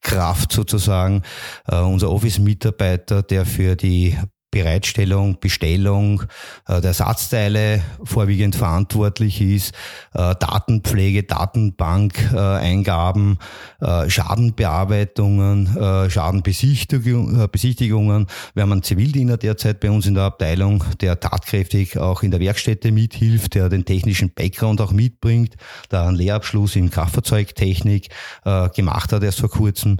Kraft 0.00 0.52
sozusagen, 0.52 1.22
äh, 1.66 1.76
unser 1.76 2.10
Office-Mitarbeiter, 2.10 3.22
der 3.22 3.44
für 3.44 3.76
die 3.76 4.16
Bereitstellung, 4.50 5.38
Bestellung 5.38 6.24
äh, 6.66 6.80
der 6.80 6.90
Ersatzteile 6.90 7.82
vorwiegend 8.02 8.56
verantwortlich 8.56 9.40
ist, 9.40 9.72
äh, 10.12 10.34
Datenpflege, 10.34 11.22
Datenbank, 11.22 12.32
äh, 12.32 14.10
Schadenbearbeitungen, 14.10 16.10
Schadenbesichtigungen. 16.10 17.48
Besichtigungen. 17.50 18.26
Wir 18.54 18.62
haben 18.62 18.72
einen 18.72 18.82
Zivildiener 18.82 19.36
derzeit 19.36 19.80
bei 19.80 19.90
uns 19.90 20.06
in 20.06 20.14
der 20.14 20.24
Abteilung, 20.24 20.84
der 21.00 21.20
tatkräftig 21.20 21.98
auch 21.98 22.22
in 22.22 22.30
der 22.30 22.40
Werkstätte 22.40 22.92
mithilft, 22.92 23.54
der 23.54 23.68
den 23.68 23.84
technischen 23.84 24.32
Background 24.32 24.80
auch 24.80 24.92
mitbringt, 24.92 25.56
der 25.90 26.02
einen 26.02 26.16
Lehrabschluss 26.16 26.76
in 26.76 26.90
Kraftfahrzeugtechnik 26.90 28.08
gemacht 28.74 29.12
hat 29.12 29.22
erst 29.22 29.40
vor 29.40 29.50
kurzem. 29.50 29.98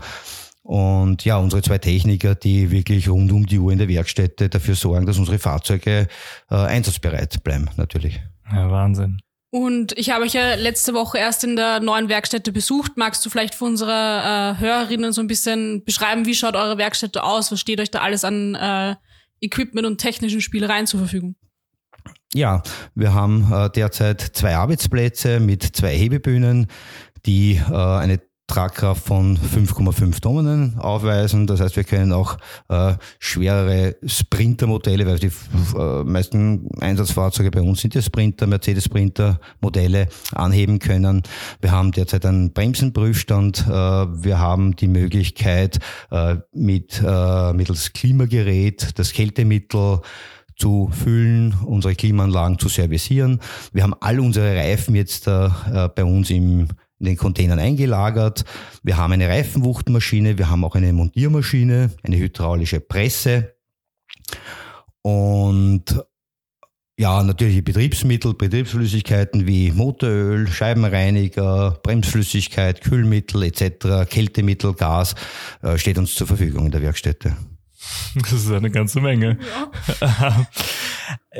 Und 0.71 1.25
ja, 1.25 1.37
unsere 1.37 1.63
zwei 1.63 1.79
Techniker, 1.79 2.37
die 2.37 2.71
wirklich 2.71 3.09
rund 3.09 3.33
um 3.33 3.45
die 3.45 3.59
Uhr 3.59 3.73
in 3.73 3.79
der 3.79 3.89
Werkstätte 3.89 4.49
dafür 4.49 4.77
sorgen, 4.77 5.05
dass 5.05 5.19
unsere 5.19 5.41
Fahrzeuge 5.41 6.07
äh, 6.49 6.55
einsatzbereit 6.55 7.43
bleiben, 7.43 7.69
natürlich. 7.77 8.21
Ja, 8.53 8.71
Wahnsinn. 8.71 9.19
Und 9.51 9.99
ich 9.99 10.11
habe 10.11 10.23
euch 10.25 10.35
ja 10.35 10.55
letzte 10.55 10.95
Woche 10.95 11.19
erst 11.19 11.43
in 11.43 11.57
der 11.57 11.81
neuen 11.81 12.09
Werkstätte 12.09 12.53
besucht. 12.53 12.93
Magst 12.95 13.27
du 13.27 13.31
vielleicht 13.31 13.57
für 13.57 13.65
unsere 13.65 13.91
äh, 13.91 14.61
Hörerinnen 14.61 15.13
so 15.13 15.21
ein 15.21 15.27
bisschen 15.27 15.83
beschreiben, 15.83 16.25
wie 16.25 16.37
schaut 16.37 16.55
eure 16.55 16.79
Werkstätte 16.79 17.25
aus? 17.25 17.51
Was 17.51 17.59
steht 17.59 17.81
euch 17.81 17.91
da 17.91 18.03
alles 18.03 18.23
an 18.23 18.55
äh, 18.55 18.95
Equipment 19.41 19.89
und 19.89 19.99
technischen 19.99 20.41
Spielereien 20.41 20.87
zur 20.87 21.01
Verfügung? 21.01 21.35
Ja, 22.33 22.63
wir 22.95 23.13
haben 23.13 23.53
äh, 23.53 23.71
derzeit 23.71 24.21
zwei 24.21 24.55
Arbeitsplätze 24.55 25.41
mit 25.41 25.65
zwei 25.65 25.97
Hebebühnen, 25.97 26.69
die 27.27 27.57
äh, 27.57 27.75
eine 27.75 28.21
Tragkraft 28.51 29.07
von 29.07 29.39
5,5 29.39 30.21
Tonnen 30.21 30.77
aufweisen. 30.77 31.47
Das 31.47 31.61
heißt, 31.61 31.77
wir 31.77 31.85
können 31.85 32.13
auch 32.13 32.37
äh, 32.69 32.95
schwerere 33.21 33.95
Sprinter-Modelle, 34.05 35.07
weil 35.07 35.21
die 35.21 35.31
äh, 35.79 36.03
meisten 36.03 36.69
Einsatzfahrzeuge 36.81 37.53
bei 37.53 37.63
uns 37.63 37.81
sind 37.81 37.95
ja 37.95 38.03
Sprinter, 38.03 38.49
Mercedes-Sprinter-Modelle 38.49 40.09
anheben 40.33 40.81
können. 40.81 41.23
Wir 41.61 41.71
haben 41.71 41.93
derzeit 41.93 42.27
einen 42.27 42.53
Bremsenprüfstand. 42.53 43.67
Äh, 43.69 43.71
wir 43.71 44.41
haben 44.41 44.75
die 44.75 44.89
Möglichkeit, 44.89 45.79
äh, 46.11 46.39
mit 46.53 47.01
äh, 47.07 47.53
mittels 47.53 47.93
Klimagerät 47.93 48.99
das 48.99 49.13
Kältemittel 49.13 50.01
zu 50.57 50.91
füllen, 50.93 51.55
unsere 51.65 51.95
Klimaanlagen 51.95 52.59
zu 52.59 52.69
servicieren. 52.69 53.39
Wir 53.73 53.85
haben 53.85 53.95
all 54.01 54.19
unsere 54.19 54.57
Reifen 54.57 54.97
jetzt 54.97 55.29
äh, 55.29 55.49
bei 55.95 56.05
uns 56.05 56.31
im 56.31 56.67
in 57.01 57.07
den 57.07 57.17
Containern 57.17 57.59
eingelagert. 57.59 58.45
Wir 58.83 58.97
haben 58.97 59.13
eine 59.13 59.29
Reifenwuchtmaschine, 59.29 60.39
wir 60.39 60.49
haben 60.49 60.65
auch 60.65 60.77
eine 60.77 60.93
Montiermaschine, 60.93 61.91
eine 62.03 62.17
hydraulische 62.17 62.81
Presse 62.81 63.55
und 65.03 65.85
ja, 66.99 67.23
natürlich 67.23 67.65
Betriebsmittel, 67.65 68.35
Betriebsflüssigkeiten 68.35 69.47
wie 69.47 69.73
Motoröl, 69.73 70.47
Scheibenreiniger, 70.47 71.81
Bremsflüssigkeit, 71.83 72.83
Kühlmittel 72.83 73.43
etc., 73.45 74.07
Kältemittel, 74.07 74.75
Gas 74.75 75.15
äh, 75.63 75.79
steht 75.79 75.97
uns 75.97 76.15
zur 76.15 76.27
Verfügung 76.27 76.67
in 76.67 76.73
der 76.73 76.83
Werkstätte. 76.83 77.35
Das 78.15 78.33
ist 78.33 78.51
eine 78.51 78.71
ganze 78.71 79.01
Menge. 79.01 79.39
Ja. 80.01 80.47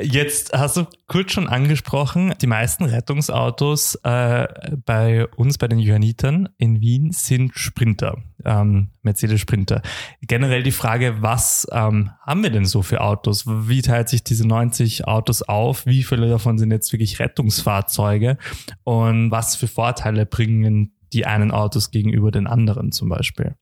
Jetzt 0.01 0.53
hast 0.53 0.77
du 0.77 0.85
kurz 1.07 1.33
schon 1.33 1.47
angesprochen, 1.49 2.33
die 2.41 2.47
meisten 2.47 2.85
Rettungsautos 2.85 3.95
äh, 4.03 4.47
bei 4.85 5.27
uns, 5.35 5.57
bei 5.57 5.67
den 5.67 5.79
Johannitern 5.79 6.49
in 6.57 6.79
Wien, 6.79 7.11
sind 7.11 7.51
Sprinter, 7.55 8.17
ähm, 8.45 8.89
Mercedes 9.01 9.41
Sprinter. 9.41 9.81
Generell 10.21 10.63
die 10.63 10.71
Frage, 10.71 11.21
was 11.21 11.67
ähm, 11.71 12.11
haben 12.25 12.43
wir 12.43 12.49
denn 12.49 12.65
so 12.65 12.81
für 12.81 13.01
Autos? 13.01 13.45
Wie 13.45 13.81
teilt 13.81 14.09
sich 14.09 14.23
diese 14.23 14.47
90 14.47 15.07
Autos 15.07 15.41
auf? 15.41 15.85
Wie 15.85 16.03
viele 16.03 16.29
davon 16.29 16.57
sind 16.57 16.71
jetzt 16.71 16.93
wirklich 16.93 17.19
Rettungsfahrzeuge? 17.19 18.37
Und 18.83 19.31
was 19.31 19.55
für 19.55 19.67
Vorteile 19.67 20.25
bringen 20.25 20.93
die 21.13 21.25
einen 21.25 21.51
Autos 21.51 21.91
gegenüber 21.91 22.31
den 22.31 22.47
anderen 22.47 22.91
zum 22.91 23.09
Beispiel? 23.09 23.55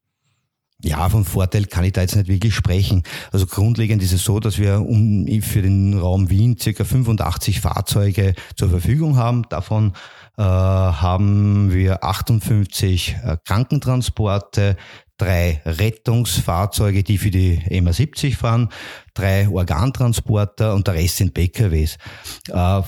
Ja, 0.81 1.09
von 1.09 1.25
Vorteil 1.25 1.65
kann 1.65 1.83
ich 1.83 1.91
da 1.91 2.01
jetzt 2.01 2.15
nicht 2.15 2.29
wirklich 2.29 2.55
sprechen. 2.55 3.03
Also 3.33 3.45
grundlegend 3.47 4.01
ist 4.01 4.13
es 4.13 4.23
so, 4.23 4.39
dass 4.39 4.57
wir 4.59 4.79
um, 4.79 5.27
für 5.41 5.61
den 5.61 5.99
Raum 5.99 6.29
Wien 6.29 6.57
circa 6.57 6.85
85 6.85 7.59
Fahrzeuge 7.59 8.33
zur 8.55 8.69
Verfügung 8.69 9.17
haben. 9.17 9.43
Davon 9.49 9.91
äh, 10.37 10.41
haben 10.41 11.73
wir 11.73 12.05
58 12.05 13.17
äh, 13.21 13.37
Krankentransporte, 13.43 14.77
drei 15.19 15.61
Rettungsfahrzeuge, 15.65 17.03
die 17.03 17.17
für 17.17 17.29
die 17.29 17.59
MA70 17.69 18.35
fahren, 18.35 18.69
drei 19.13 19.47
Organtransporter 19.47 20.73
und 20.73 20.87
der 20.87 20.95
Rest 20.95 21.17
sind 21.17 21.33
PKWs. 21.33 21.97
Äh, 22.47 22.81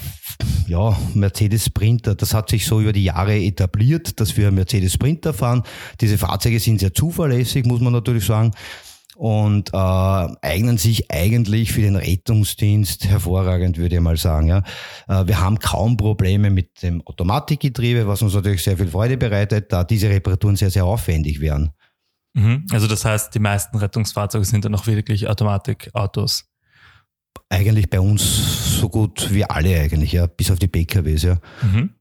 ja, 0.68 0.98
Mercedes 1.14 1.66
Sprinter, 1.66 2.16
das 2.16 2.34
hat 2.34 2.50
sich 2.50 2.66
so 2.66 2.82
über 2.82 2.94
die 2.94 3.04
Jahre 3.04 3.38
etabliert, 3.38 4.20
dass 4.20 4.36
wir 4.38 4.50
Mercedes 4.52 4.94
Sprinter 4.94 5.34
fahren. 5.34 5.64
Diese 6.00 6.18
Fahrzeuge 6.18 6.60
sind 6.60 6.80
sehr 6.80 6.94
zuverlässig, 6.94 7.66
muss 7.66 7.82
man 7.82 7.94
natürlich 7.94 8.26
sagen 8.26 8.52
und 9.22 9.70
äh, 9.72 9.78
eignen 9.78 10.80
sich 10.80 11.12
eigentlich 11.12 11.74
für 11.74 11.82
den 11.82 11.96
Rettungsdienst 11.96 13.06
hervorragend, 13.06 13.78
würde 13.78 13.96
ich 13.96 14.02
mal 14.02 14.18
sagen. 14.18 14.48
Ja. 14.48 14.64
Äh, 15.08 15.28
wir 15.28 15.40
haben 15.40 15.60
kaum 15.60 15.96
Probleme 15.96 16.50
mit 16.50 16.82
dem 16.82 17.06
Automatikgetriebe, 17.06 18.08
was 18.08 18.24
uns 18.24 18.34
natürlich 18.34 18.64
sehr 18.64 18.78
viel 18.78 18.88
Freude 18.88 19.18
bereitet, 19.18 19.72
da 19.72 19.84
diese 19.84 20.10
Reparaturen 20.10 20.56
sehr, 20.56 20.72
sehr 20.72 20.86
aufwendig 20.86 21.40
wären. 21.40 21.72
Mhm. 22.34 22.66
Also 22.72 22.88
das 22.88 23.06
heißt, 23.06 23.34
die 23.36 23.40
meisten 23.40 23.78
Rettungsfahrzeuge 23.78 24.46
sind 24.46 24.66
dann 24.66 24.76
auch 24.76 24.88
wirklich 24.88 25.28
Automatikautos. 25.28 26.46
Eigentlich 27.50 27.90
bei 27.90 28.00
uns 28.00 28.80
so 28.80 28.90
gut 28.90 29.34
wie 29.34 29.44
alle 29.44 29.80
eigentlich, 29.80 30.14
ja, 30.14 30.28
bis 30.28 30.52
auf 30.52 30.60
die 30.60 30.68
PKWs, 30.68 31.24
ja. 31.24 31.38
Mhm. 31.62 31.92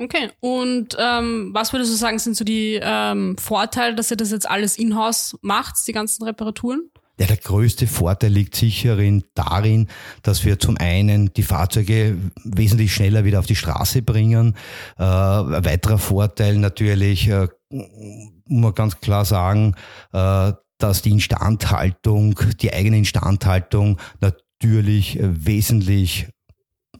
Okay, 0.00 0.30
und 0.40 0.96
ähm, 0.98 1.50
was 1.52 1.72
würdest 1.72 1.92
du 1.92 1.96
sagen, 1.96 2.20
sind 2.20 2.36
so 2.36 2.44
die 2.44 2.78
ähm, 2.80 3.36
Vorteile, 3.36 3.96
dass 3.96 4.10
ihr 4.10 4.16
das 4.16 4.30
jetzt 4.30 4.48
alles 4.48 4.78
in-house 4.78 5.36
macht, 5.42 5.74
die 5.86 5.92
ganzen 5.92 6.22
Reparaturen? 6.22 6.88
Ja, 7.18 7.26
der 7.26 7.36
größte 7.36 7.88
Vorteil 7.88 8.30
liegt 8.30 8.54
sicher 8.54 8.96
darin, 9.34 9.88
dass 10.22 10.44
wir 10.44 10.60
zum 10.60 10.76
einen 10.76 11.32
die 11.34 11.42
Fahrzeuge 11.42 12.16
wesentlich 12.44 12.94
schneller 12.94 13.24
wieder 13.24 13.40
auf 13.40 13.46
die 13.46 13.56
Straße 13.56 14.02
bringen. 14.02 14.54
Äh, 14.98 15.02
ein 15.02 15.64
weiterer 15.64 15.98
Vorteil 15.98 16.58
natürlich, 16.58 17.26
äh, 17.26 17.48
muss 17.70 18.32
man 18.46 18.74
ganz 18.74 19.00
klar 19.00 19.24
sagen, 19.24 19.74
äh, 20.12 20.52
dass 20.78 21.02
die 21.02 21.10
Instandhaltung, 21.10 22.38
die 22.60 22.72
eigene 22.72 22.98
Instandhaltung 22.98 23.98
natürlich 24.20 25.18
wesentlich 25.20 26.28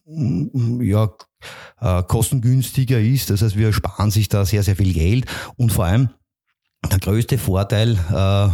mm, 0.05 0.83
ja, 0.83 1.11
äh, 1.81 2.03
kostengünstiger 2.03 3.01
ist. 3.01 3.31
Das 3.31 3.43
heißt, 3.43 3.57
wir 3.57 3.73
sparen 3.73 4.11
sich 4.11 4.29
da 4.29 4.45
sehr, 4.45 4.63
sehr 4.63 4.77
viel 4.77 4.93
Geld 4.93 5.27
und 5.57 5.73
vor 5.73 5.85
allem 5.85 6.11
der 6.91 6.99
größte 6.99 7.39
Vorteil 7.39 7.93
äh, 7.93 8.49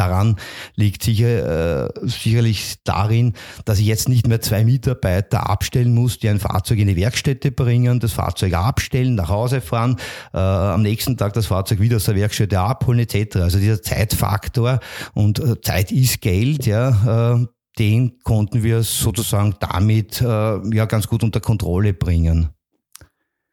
daran 0.00 0.36
liegt 0.74 1.02
sicher, 1.02 1.86
äh, 1.86 2.08
sicherlich 2.08 2.76
darin, 2.84 3.34
dass 3.64 3.78
ich 3.78 3.86
jetzt 3.86 4.08
nicht 4.08 4.26
mehr 4.26 4.40
zwei 4.40 4.64
Mitarbeiter 4.64 5.48
abstellen 5.48 5.94
muss, 5.94 6.18
die 6.18 6.28
ein 6.28 6.40
Fahrzeug 6.40 6.78
in 6.78 6.88
die 6.88 6.96
Werkstätte 6.96 7.52
bringen, 7.52 8.00
das 8.00 8.12
Fahrzeug 8.12 8.54
abstellen, 8.54 9.14
nach 9.14 9.28
Hause 9.28 9.60
fahren, 9.60 9.96
äh, 10.32 10.38
am 10.38 10.82
nächsten 10.82 11.16
Tag 11.16 11.34
das 11.34 11.46
Fahrzeug 11.46 11.80
wieder 11.80 11.96
aus 11.96 12.04
der 12.04 12.16
Werkstätte 12.16 12.58
abholen 12.58 13.00
etc. 13.00 13.36
Also 13.36 13.58
dieser 13.58 13.82
Zeitfaktor 13.82 14.80
und 15.14 15.38
äh, 15.38 15.60
Zeit 15.60 15.92
ist 15.92 16.20
Geld, 16.22 16.66
ja, 16.66 17.34
äh, 17.34 17.46
den 17.78 18.18
konnten 18.24 18.62
wir 18.62 18.82
sozusagen 18.82 19.54
damit 19.60 20.20
äh, 20.20 20.24
ja 20.24 20.84
ganz 20.86 21.06
gut 21.06 21.22
unter 21.22 21.40
Kontrolle 21.40 21.94
bringen. 21.94 22.50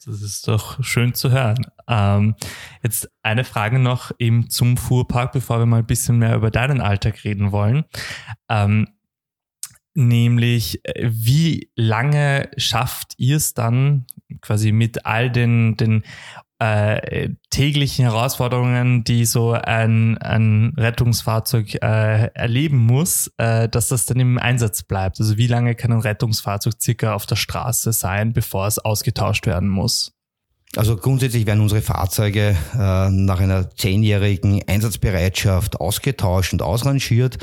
Das 0.05 0.21
ist 0.21 0.47
doch 0.47 0.83
schön 0.83 1.13
zu 1.13 1.31
hören. 1.31 1.65
Ähm, 1.87 2.35
jetzt 2.83 3.09
eine 3.23 3.43
Frage 3.43 3.79
noch 3.79 4.11
eben 4.19 4.49
zum 4.49 4.77
Fuhrpark, 4.77 5.31
bevor 5.31 5.59
wir 5.59 5.65
mal 5.65 5.79
ein 5.79 5.87
bisschen 5.87 6.19
mehr 6.19 6.35
über 6.35 6.51
deinen 6.51 6.81
Alltag 6.81 7.23
reden 7.23 7.51
wollen. 7.51 7.83
Ähm, 8.47 8.87
nämlich, 9.95 10.81
wie 11.01 11.71
lange 11.75 12.51
schafft 12.57 13.15
ihr 13.17 13.37
es 13.37 13.55
dann 13.55 14.05
quasi 14.41 14.71
mit 14.71 15.05
all 15.05 15.31
den, 15.31 15.75
den 15.77 16.03
äh, 16.59 17.29
täglichen 17.49 18.05
Herausforderungen, 18.05 19.03
die 19.03 19.25
so 19.25 19.51
ein, 19.51 20.17
ein 20.17 20.73
Rettungsfahrzeug 20.75 21.75
äh, 21.75 22.27
erleben 22.33 22.77
muss, 22.77 23.31
äh, 23.37 23.69
dass 23.69 23.89
das 23.89 24.05
dann 24.05 24.19
im 24.19 24.39
Einsatz 24.39 24.83
bleibt. 24.83 25.19
Also 25.19 25.37
wie 25.37 25.47
lange 25.47 25.75
kann 25.75 25.91
ein 25.91 25.99
Rettungsfahrzeug 25.99 26.73
circa 26.81 27.13
auf 27.13 27.25
der 27.25 27.35
Straße 27.35 27.93
sein, 27.93 28.33
bevor 28.33 28.67
es 28.67 28.79
ausgetauscht 28.79 29.45
werden 29.45 29.69
muss? 29.69 30.13
Also 30.75 30.95
grundsätzlich 30.95 31.45
werden 31.45 31.61
unsere 31.61 31.81
Fahrzeuge 31.81 32.55
äh, 32.73 33.09
nach 33.09 33.39
einer 33.39 33.69
zehnjährigen 33.69 34.61
Einsatzbereitschaft 34.67 35.79
ausgetauscht 35.79 36.53
und 36.53 36.61
ausrangiert. 36.61 37.37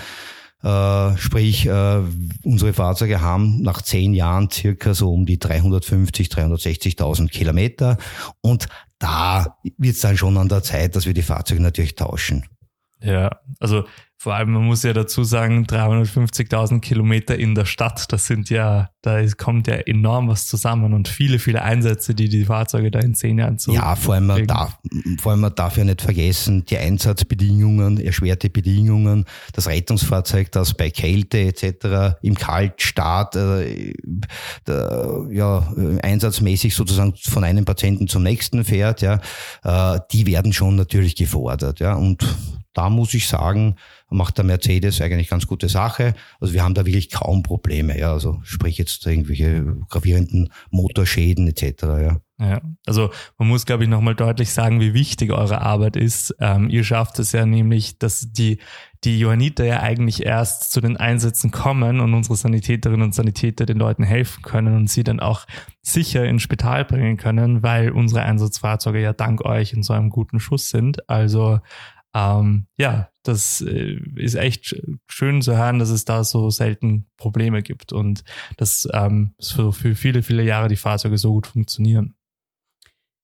Äh, 0.64 1.18
sprich, 1.18 1.66
äh, 1.66 2.00
unsere 2.42 2.72
Fahrzeuge 2.72 3.20
haben 3.20 3.60
nach 3.60 3.82
zehn 3.82 4.14
Jahren 4.14 4.50
circa 4.50 4.94
so 4.94 5.12
um 5.12 5.26
die 5.26 5.38
350, 5.38 6.28
360.000 6.28 7.28
Kilometer. 7.28 7.98
Und 8.40 8.68
da 8.98 9.58
wird 9.78 9.96
es 9.96 10.00
dann 10.00 10.16
schon 10.16 10.36
an 10.36 10.48
der 10.48 10.62
Zeit, 10.62 10.96
dass 10.96 11.06
wir 11.06 11.14
die 11.14 11.22
Fahrzeuge 11.22 11.62
natürlich 11.62 11.94
tauschen. 11.94 12.46
Ja, 13.00 13.30
also 13.60 13.84
vor 14.16 14.34
allem, 14.34 14.52
man 14.52 14.64
muss 14.64 14.82
ja 14.82 14.92
dazu 14.92 15.24
sagen, 15.24 15.64
350.000 15.64 16.80
Kilometer 16.80 17.38
in 17.38 17.54
der 17.54 17.66
Stadt, 17.66 18.10
das 18.12 18.26
sind 18.26 18.48
ja, 18.48 18.90
da 19.04 19.22
kommt 19.36 19.66
ja 19.66 19.74
enorm 19.74 20.28
was 20.28 20.46
zusammen 20.46 20.94
und 20.94 21.08
viele, 21.08 21.38
viele 21.38 21.60
Einsätze, 21.60 22.14
die 22.14 22.30
die 22.30 22.46
Fahrzeuge 22.46 22.90
da 22.90 23.00
in 23.00 23.14
zehn 23.14 23.38
Jahren 23.38 23.58
zu. 23.58 23.74
Ja, 23.74 23.96
vor 23.96 24.14
allem, 24.14 24.26
man 24.26 24.46
darf, 24.46 24.78
vor 25.20 25.32
allem 25.32 25.42
man 25.42 25.54
darf 25.54 25.76
ja 25.76 25.84
nicht 25.84 26.00
vergessen, 26.00 26.64
die 26.64 26.78
Einsatzbedingungen, 26.78 28.00
erschwerte 28.00 28.48
Bedingungen, 28.48 29.26
das 29.52 29.66
Rettungsfahrzeug, 29.66 30.50
das 30.52 30.72
bei 30.72 30.88
Kälte 30.88 31.38
etc. 31.40 32.16
im 32.22 32.34
Kaltstart, 32.34 33.36
äh, 33.36 33.92
der, 34.66 35.26
ja, 35.30 35.70
einsatzmäßig 36.02 36.74
sozusagen 36.74 37.12
von 37.16 37.44
einem 37.44 37.66
Patienten 37.66 38.08
zum 38.08 38.22
nächsten 38.22 38.64
fährt, 38.64 39.02
ja, 39.02 39.20
äh, 39.64 40.00
die 40.12 40.26
werden 40.26 40.54
schon 40.54 40.76
natürlich 40.76 41.14
gefordert, 41.14 41.80
ja, 41.80 41.92
und 41.92 42.26
da 42.72 42.90
muss 42.90 43.14
ich 43.14 43.28
sagen, 43.28 43.76
macht 44.10 44.38
der 44.38 44.44
Mercedes 44.44 45.00
eigentlich 45.00 45.28
ganz 45.28 45.46
gute 45.46 45.68
Sache. 45.68 46.14
Also 46.40 46.54
wir 46.54 46.62
haben 46.62 46.74
da 46.74 46.86
wirklich 46.86 47.10
kaum 47.10 47.42
Probleme, 47.42 47.98
ja. 47.98 48.12
Also 48.12 48.40
sprich 48.44 48.78
jetzt 48.78 48.93
irgendwelche 49.06 49.76
gravierenden 49.88 50.50
Motorschäden 50.70 51.48
etc. 51.48 51.82
Ja. 51.82 52.20
Ja, 52.40 52.60
also 52.84 53.10
man 53.38 53.46
muss, 53.46 53.64
glaube 53.64 53.84
ich, 53.84 53.88
nochmal 53.88 54.16
deutlich 54.16 54.50
sagen, 54.50 54.80
wie 54.80 54.92
wichtig 54.92 55.30
eure 55.30 55.62
Arbeit 55.62 55.94
ist. 55.94 56.34
Ähm, 56.40 56.68
ihr 56.68 56.82
schafft 56.82 57.20
es 57.20 57.30
ja 57.30 57.46
nämlich, 57.46 58.00
dass 58.00 58.32
die, 58.32 58.58
die 59.04 59.20
Johanniter 59.20 59.64
ja 59.64 59.80
eigentlich 59.80 60.26
erst 60.26 60.72
zu 60.72 60.80
den 60.80 60.96
Einsätzen 60.96 61.52
kommen 61.52 62.00
und 62.00 62.12
unsere 62.12 62.34
Sanitäterinnen 62.34 63.02
und 63.02 63.14
Sanitäter 63.14 63.66
den 63.66 63.78
Leuten 63.78 64.02
helfen 64.02 64.42
können 64.42 64.74
und 64.74 64.90
sie 64.90 65.04
dann 65.04 65.20
auch 65.20 65.46
sicher 65.80 66.24
ins 66.24 66.42
Spital 66.42 66.84
bringen 66.84 67.18
können, 67.18 67.62
weil 67.62 67.90
unsere 67.90 68.22
Einsatzfahrzeuge 68.22 69.00
ja 69.00 69.12
dank 69.12 69.44
euch 69.44 69.72
in 69.72 69.84
so 69.84 69.92
einem 69.92 70.10
guten 70.10 70.40
Schuss 70.40 70.70
sind. 70.70 71.08
Also 71.08 71.60
ähm, 72.14 72.66
ja, 72.78 73.10
das 73.24 73.60
äh, 73.60 73.98
ist 74.16 74.34
echt 74.34 74.76
schön 75.08 75.42
zu 75.42 75.56
hören, 75.56 75.78
dass 75.78 75.90
es 75.90 76.04
da 76.04 76.22
so 76.22 76.50
selten 76.50 77.06
Probleme 77.16 77.62
gibt 77.62 77.92
und 77.92 78.22
dass 78.56 78.88
ähm, 78.92 79.34
für, 79.40 79.72
für 79.72 79.94
viele, 79.96 80.22
viele 80.22 80.44
Jahre 80.44 80.68
die 80.68 80.76
Fahrzeuge 80.76 81.18
so 81.18 81.32
gut 81.32 81.46
funktionieren. 81.46 82.14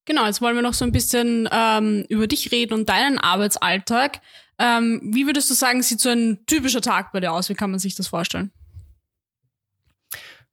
Genau, 0.07 0.27
jetzt 0.27 0.41
wollen 0.41 0.57
wir 0.57 0.63
noch 0.63 0.75
so 0.75 0.85
ein 0.85 0.93
bisschen 0.93 1.49
ähm, 1.53 2.05
über 2.09 2.27
dich 2.27 2.51
reden 2.51 2.75
und 2.75 2.89
deinen 2.89 3.19
Arbeitsalltag. 3.19 4.21
Ähm, 4.59 5.01
wie 5.05 5.27
würdest 5.27 5.49
du 5.51 5.55
sagen, 5.55 5.83
sieht 5.83 6.01
so 6.01 6.09
ein 6.09 6.41
typischer 6.47 6.81
Tag 6.81 7.13
bei 7.13 7.21
dir 7.21 7.33
aus? 7.33 7.49
Wie 7.49 7.55
kann 7.55 7.71
man 7.71 7.79
sich 7.79 7.95
das 7.95 8.09
vorstellen? 8.09 8.51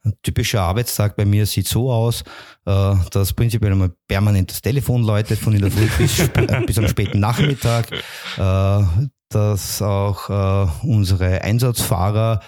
Ein 0.08 0.14
typischer 0.24 0.62
Arbeitstag 0.62 1.18
bei 1.18 1.26
mir 1.26 1.46
sieht 1.46 1.68
so 1.68 1.92
aus, 1.92 2.24
äh, 2.66 2.96
dass 3.12 3.34
prinzipiell 3.34 3.74
einmal 3.74 3.92
permanent 4.08 4.52
das 4.52 4.62
Telefon 4.62 5.04
läutet 5.04 5.38
von 5.38 5.54
in 5.54 5.62
der 5.62 5.72
Früh 5.72 5.88
bis, 5.98 6.20
äh, 6.20 6.62
bis 6.66 6.78
am 6.78 6.88
späten 6.88 7.20
Nachmittag, 7.20 7.92
äh, 7.92 8.84
dass 9.30 9.82
auch 9.82 10.30
unsere 10.84 11.42
Einsatzfahrer 11.42 12.40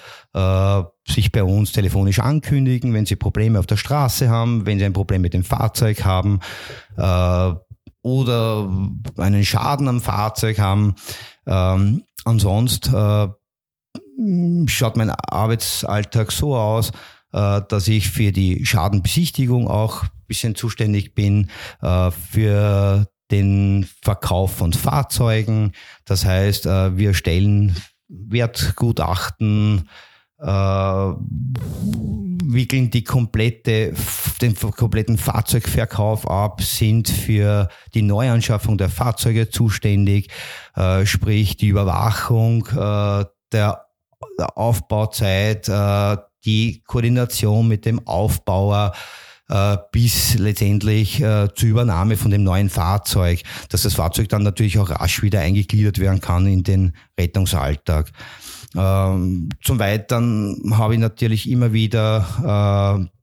sich 1.06 1.34
bei 1.34 1.44
uns 1.44 1.74
telefonisch 1.74 2.20
ankündigen, 2.20 2.94
wenn 2.94 3.06
sie 3.06 3.18
Probleme 3.18 3.60
auf 3.60 3.66
der 3.66 3.76
Straße 3.76 4.30
haben, 4.30 4.66
wenn 4.66 4.80
sie 4.80 4.86
ein 4.86 4.94
Problem 4.94 5.22
mit 5.22 5.34
dem 5.34 5.44
Fahrzeug 5.44 6.06
haben 6.06 6.40
oder 8.02 8.70
einen 9.18 9.44
Schaden 9.44 9.90
am 9.90 10.00
Fahrzeug 10.00 10.60
haben. 10.60 10.96
Ähm, 11.46 12.04
ansonsten 12.24 13.36
schaut 14.68 14.96
mein 14.96 15.10
Arbeitsalltag 15.10 16.32
so 16.32 16.56
aus, 16.56 16.92
äh, 16.92 16.94
dass 17.32 17.88
ich 17.88 18.10
für 18.10 18.32
die 18.32 18.66
Schadenbesichtigung 18.66 19.68
auch 19.68 20.04
ein 20.04 20.10
bisschen 20.28 20.56
zuständig 20.56 21.14
bin, 21.16 21.50
äh, 21.82 22.12
für 22.12 23.08
den 23.32 23.88
Verkauf 24.02 24.54
von 24.54 24.74
Fahrzeugen. 24.74 25.74
Das 26.06 26.26
heißt, 26.26 26.66
äh, 26.66 26.98
wir 26.98 27.14
stellen 27.14 27.76
Wertgutachten, 28.08 29.90
wickeln 32.42 32.90
die 32.92 33.04
komplette, 33.04 33.94
den 34.42 34.56
kompletten 34.56 35.18
Fahrzeugverkauf 35.18 36.26
ab, 36.30 36.62
sind 36.64 37.10
für 37.10 37.68
die 37.94 38.04
Neuanschaffung 38.04 38.78
der 38.78 38.88
Fahrzeuge 38.88 39.50
zuständig, 39.50 40.30
sprich 41.04 41.58
die 41.58 41.68
Überwachung 41.68 42.66
der 43.52 43.86
Aufbauzeit, 44.56 45.68
die 46.46 46.82
Koordination 46.86 47.68
mit 47.68 47.86
dem 47.86 48.06
Aufbauer 48.08 48.94
äh, 49.50 49.78
bis 49.92 50.38
letztendlich 50.38 51.22
äh, 51.22 51.48
zur 51.54 51.70
Übernahme 51.70 52.18
von 52.18 52.32
dem 52.32 52.44
neuen 52.44 52.70
Fahrzeug, 52.70 53.42
dass 53.70 53.82
das 53.82 53.96
Fahrzeug 53.96 54.30
dann 54.30 54.44
natürlich 54.44 54.78
auch 54.78 54.90
rasch 54.90 55.22
wieder 55.22 55.42
eingegliedert 55.42 56.00
werden 56.00 56.22
kann 56.22 56.46
in 56.46 56.64
den 56.64 56.94
Rettungsalltag. 57.20 58.12
Ähm, 58.76 59.50
zum 59.64 59.80
Weiteren 59.80 60.78
habe 60.78 60.94
ich 60.94 61.00
natürlich 61.00 61.50
immer 61.50 61.74
wieder 61.74 63.08
äh, 63.10 63.19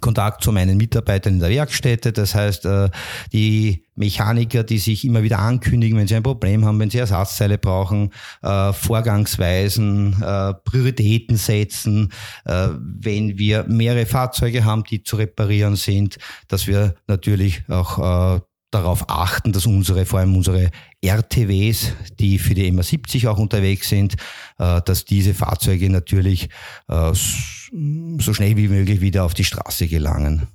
Kontakt 0.00 0.44
zu 0.44 0.52
meinen 0.52 0.76
Mitarbeitern 0.76 1.34
in 1.34 1.40
der 1.40 1.50
Werkstätte. 1.50 2.12
Das 2.12 2.34
heißt, 2.34 2.64
äh, 2.64 2.90
die 3.32 3.84
Mechaniker, 3.96 4.62
die 4.62 4.78
sich 4.78 5.04
immer 5.04 5.22
wieder 5.22 5.40
ankündigen, 5.40 5.98
wenn 5.98 6.06
sie 6.06 6.14
ein 6.14 6.22
Problem 6.22 6.64
haben, 6.64 6.78
wenn 6.78 6.90
sie 6.90 6.98
Ersatzteile 6.98 7.58
brauchen, 7.58 8.10
äh, 8.42 8.72
Vorgangsweisen, 8.72 10.22
äh, 10.22 10.54
Prioritäten 10.64 11.36
setzen, 11.36 12.12
wenn 12.44 13.38
wir 13.38 13.64
mehrere 13.64 14.06
Fahrzeuge 14.06 14.64
haben, 14.64 14.84
die 14.84 15.02
zu 15.02 15.16
reparieren 15.16 15.76
sind, 15.76 16.18
dass 16.48 16.66
wir 16.66 16.94
natürlich 17.06 17.62
auch 17.68 18.40
darauf 18.70 19.08
achten, 19.08 19.52
dass 19.52 19.66
unsere, 19.66 20.06
vor 20.06 20.20
allem 20.20 20.36
unsere 20.36 20.70
RTWs, 21.02 21.92
die 22.18 22.38
für 22.38 22.54
die 22.54 22.70
MA70 22.70 23.28
auch 23.28 23.38
unterwegs 23.38 23.88
sind, 23.88 24.14
äh, 24.58 24.80
dass 24.82 25.04
diese 25.04 25.34
Fahrzeuge 25.34 25.90
natürlich 25.90 26.48
äh, 26.88 27.12
so 27.12 28.34
schnell 28.34 28.56
wie 28.56 28.68
möglich 28.68 29.00
wieder 29.00 29.24
auf 29.24 29.34
die 29.34 29.44
Straße 29.44 29.88
gelangen. 29.88 30.46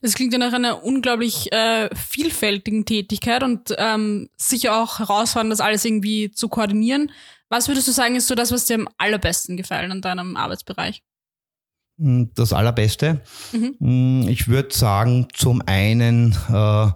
Das 0.00 0.14
klingt 0.14 0.32
ja 0.32 0.38
nach 0.38 0.52
einer 0.52 0.84
unglaublich 0.84 1.50
äh, 1.52 1.88
vielfältigen 1.94 2.84
Tätigkeit 2.84 3.42
und 3.42 3.74
ähm, 3.78 4.28
sicher 4.36 4.82
auch 4.82 4.98
herausfordernd, 4.98 5.52
das 5.52 5.60
alles 5.60 5.84
irgendwie 5.84 6.30
zu 6.30 6.48
koordinieren. 6.48 7.10
Was 7.48 7.68
würdest 7.68 7.88
du 7.88 7.92
sagen, 7.92 8.16
ist 8.16 8.26
so 8.26 8.34
das, 8.34 8.52
was 8.52 8.66
dir 8.66 8.74
am 8.74 8.88
allerbesten 8.98 9.56
gefallen 9.56 9.92
an 9.92 10.02
deinem 10.02 10.36
Arbeitsbereich? 10.36 11.02
Hm, 11.98 12.30
das 12.34 12.52
Allerbeste? 12.52 13.22
Mhm. 13.52 13.76
Hm, 13.78 14.28
ich 14.28 14.48
würde 14.48 14.74
sagen, 14.74 15.28
zum 15.32 15.62
einen 15.64 16.36
äh, 16.50 16.88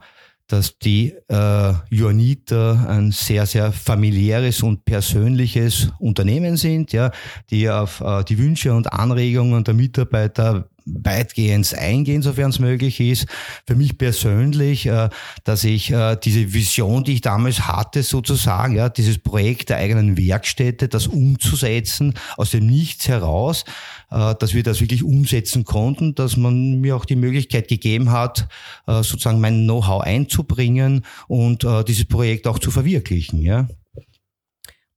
dass 0.48 0.78
die 0.78 1.14
äh, 1.28 1.72
Johanniter 1.90 2.87
ein 2.88 3.12
sehr, 3.12 3.46
sehr 3.46 3.70
familiäres 3.70 4.62
und 4.62 4.84
persönliches 4.84 5.92
Unternehmen 5.98 6.56
sind, 6.56 6.92
ja, 6.92 7.12
die 7.50 7.68
auf 7.70 8.00
äh, 8.00 8.24
die 8.24 8.38
Wünsche 8.38 8.72
und 8.72 8.92
Anregungen 8.92 9.62
der 9.62 9.74
Mitarbeiter 9.74 10.68
weitgehend 11.03 11.74
eingehen, 11.74 12.22
sofern 12.22 12.51
es 12.51 12.59
möglich 12.59 13.01
ist. 13.01 13.27
Für 13.66 13.74
mich 13.74 13.98
persönlich, 13.98 14.87
äh, 14.87 15.09
dass 15.44 15.64
ich 15.64 15.90
äh, 15.90 16.16
diese 16.22 16.53
Vision, 16.53 17.05
die 17.05 17.14
ich 17.14 17.20
damals 17.20 17.66
hatte, 17.66 18.03
sozusagen, 18.03 18.77
ja, 18.77 18.88
dieses 18.88 19.18
Projekt 19.18 19.68
der 19.70 19.79
eigenen 19.79 20.16
Werkstätte, 20.16 20.88
das 20.88 21.07
umzusetzen, 21.07 22.14
aus 22.37 22.51
dem 22.51 22.66
Nichts 22.66 23.09
heraus, 23.09 23.64
äh, 24.11 24.35
dass 24.38 24.55
wir 24.55 24.62
das 24.62 24.81
wirklich 24.81 25.03
umsetzen 25.03 25.64
konnten, 25.64 26.14
dass 26.14 26.37
man 26.37 26.81
mir 26.81 26.96
auch 26.96 27.05
die 27.05 27.16
Möglichkeit 27.16 27.68
gegeben 27.68 28.11
hat, 28.11 28.48
sozusagen 28.87 29.40
mein 29.40 29.64
Know-how 29.64 30.03
einzubringen 30.03 31.05
und 31.27 31.66
dieses 31.87 32.07
Projekt 32.07 32.46
auch 32.46 32.59
zu 32.59 32.70
verwirklichen, 32.70 33.42
ja. 33.42 33.66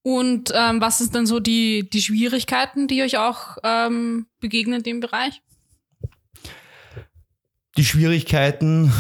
Und 0.03 0.51
ähm, 0.55 0.81
was 0.81 1.01
ist 1.01 1.13
dann 1.13 1.27
so 1.27 1.39
die, 1.39 1.87
die 1.89 2.01
Schwierigkeiten, 2.01 2.87
die 2.87 3.03
euch 3.03 3.17
auch 3.17 3.57
ähm, 3.63 4.25
begegnen 4.39 4.77
in 4.77 4.83
dem 4.83 4.99
Bereich? 4.99 5.41
Die 7.77 7.85
Schwierigkeiten 7.85 8.91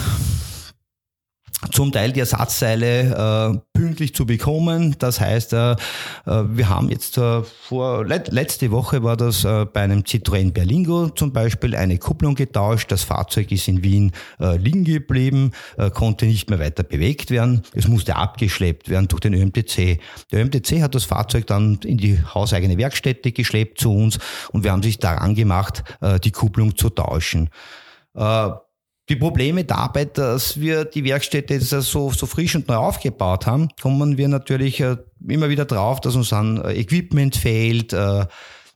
zum 1.71 1.91
Teil 1.91 2.13
die 2.13 2.21
Ersatzteile 2.21 3.53
äh, 3.53 3.77
pünktlich 3.77 4.15
zu 4.15 4.25
bekommen. 4.25 4.95
Das 4.97 5.19
heißt, 5.19 5.51
äh, 5.53 5.71
äh, 5.71 5.75
wir 6.25 6.69
haben 6.69 6.89
jetzt 6.89 7.17
äh, 7.17 7.43
vor 7.43 8.05
let, 8.05 8.31
letzte 8.31 8.71
Woche 8.71 9.03
war 9.03 9.17
das 9.17 9.43
äh, 9.43 9.65
bei 9.65 9.81
einem 9.81 10.01
Citroën 10.01 10.53
Berlingo 10.53 11.09
zum 11.09 11.33
Beispiel 11.33 11.75
eine 11.75 11.97
Kupplung 11.97 12.35
getauscht. 12.35 12.91
Das 12.91 13.03
Fahrzeug 13.03 13.51
ist 13.51 13.67
in 13.67 13.83
Wien 13.83 14.13
äh, 14.39 14.55
liegen 14.55 14.85
geblieben, 14.85 15.51
äh, 15.77 15.89
konnte 15.91 16.25
nicht 16.25 16.49
mehr 16.49 16.59
weiter 16.59 16.83
bewegt 16.83 17.29
werden. 17.29 17.63
Es 17.73 17.89
musste 17.89 18.15
abgeschleppt 18.15 18.87
werden 18.87 19.09
durch 19.09 19.19
den 19.19 19.33
ÖMTC. 19.33 19.99
Der 20.31 20.41
ÖMTC 20.41 20.81
hat 20.81 20.95
das 20.95 21.03
Fahrzeug 21.03 21.45
dann 21.45 21.79
in 21.83 21.97
die 21.97 22.23
hauseigene 22.23 22.77
Werkstätte 22.77 23.33
geschleppt 23.33 23.81
zu 23.81 23.93
uns 23.93 24.17
und 24.51 24.63
wir 24.63 24.71
haben 24.71 24.83
sich 24.83 24.97
daran 24.97 25.35
gemacht, 25.35 25.83
äh, 25.99 26.19
die 26.21 26.31
Kupplung 26.31 26.77
zu 26.77 26.89
tauschen. 26.89 27.49
Äh, 28.15 28.49
die 29.09 29.15
Probleme 29.15 29.65
dabei, 29.65 30.05
dass 30.05 30.59
wir 30.59 30.85
die 30.85 31.03
Werkstätte 31.03 31.55
jetzt 31.55 31.69
so, 31.69 32.11
so 32.11 32.25
frisch 32.25 32.55
und 32.55 32.67
neu 32.67 32.75
aufgebaut 32.75 33.45
haben, 33.45 33.69
kommen 33.81 34.17
wir 34.17 34.27
natürlich 34.29 34.79
äh, 34.79 34.97
immer 35.27 35.49
wieder 35.49 35.65
drauf, 35.65 35.99
dass 35.99 36.15
uns 36.15 36.29
dann 36.29 36.61
äh, 36.61 36.73
Equipment 36.73 37.35
fehlt, 37.35 37.93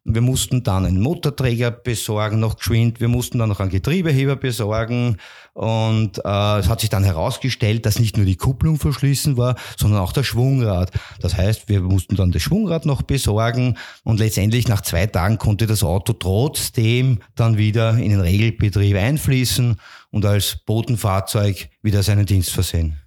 wir 0.08 0.22
mussten 0.22 0.62
dann 0.62 0.86
einen 0.86 1.02
Motorträger 1.02 1.72
besorgen, 1.72 2.40
noch 2.40 2.58
geschwind. 2.58 3.00
Wir 3.00 3.08
mussten 3.08 3.40
dann 3.40 3.50
noch 3.50 3.60
einen 3.60 3.72
Getriebeheber 3.72 4.36
besorgen. 4.36 5.18
Und 5.54 6.20
äh, 6.24 6.60
es 6.60 6.70
hat 6.70 6.82
sich 6.82 6.92
dann 6.92 7.04
herausgestellt, 7.04 7.88
dass 7.88 7.98
nicht 7.98 8.16
nur 8.16 8.26
die 8.26 8.36
Kupplung 8.36 8.78
verschlissen 8.78 9.36
war, 9.36 9.56
sondern 9.78 10.02
auch 10.02 10.14
das 10.14 10.28
Schwungrad. 10.28 10.92
Das 11.22 11.36
heißt, 11.36 11.70
wir 11.70 11.82
mussten 11.82 12.16
dann 12.16 12.32
das 12.32 12.44
Schwungrad 12.44 12.86
noch 12.86 13.02
besorgen. 13.02 13.78
Und 14.04 14.20
letztendlich 14.20 14.68
nach 14.68 14.82
zwei 14.82 15.08
Tagen 15.08 15.40
konnte 15.40 15.66
das 15.66 15.84
Auto 15.84 16.14
trotzdem 16.14 17.20
dann 17.34 17.58
wieder 17.58 17.98
in 17.98 18.12
den 18.12 18.22
Regelbetrieb 18.22 18.96
einfließen 18.96 19.78
und 20.12 20.26
als 20.26 20.58
Botenfahrzeug 20.68 21.70
wieder 21.82 22.04
seinen 22.04 22.28
Dienst 22.28 22.52
versehen. 22.52 23.02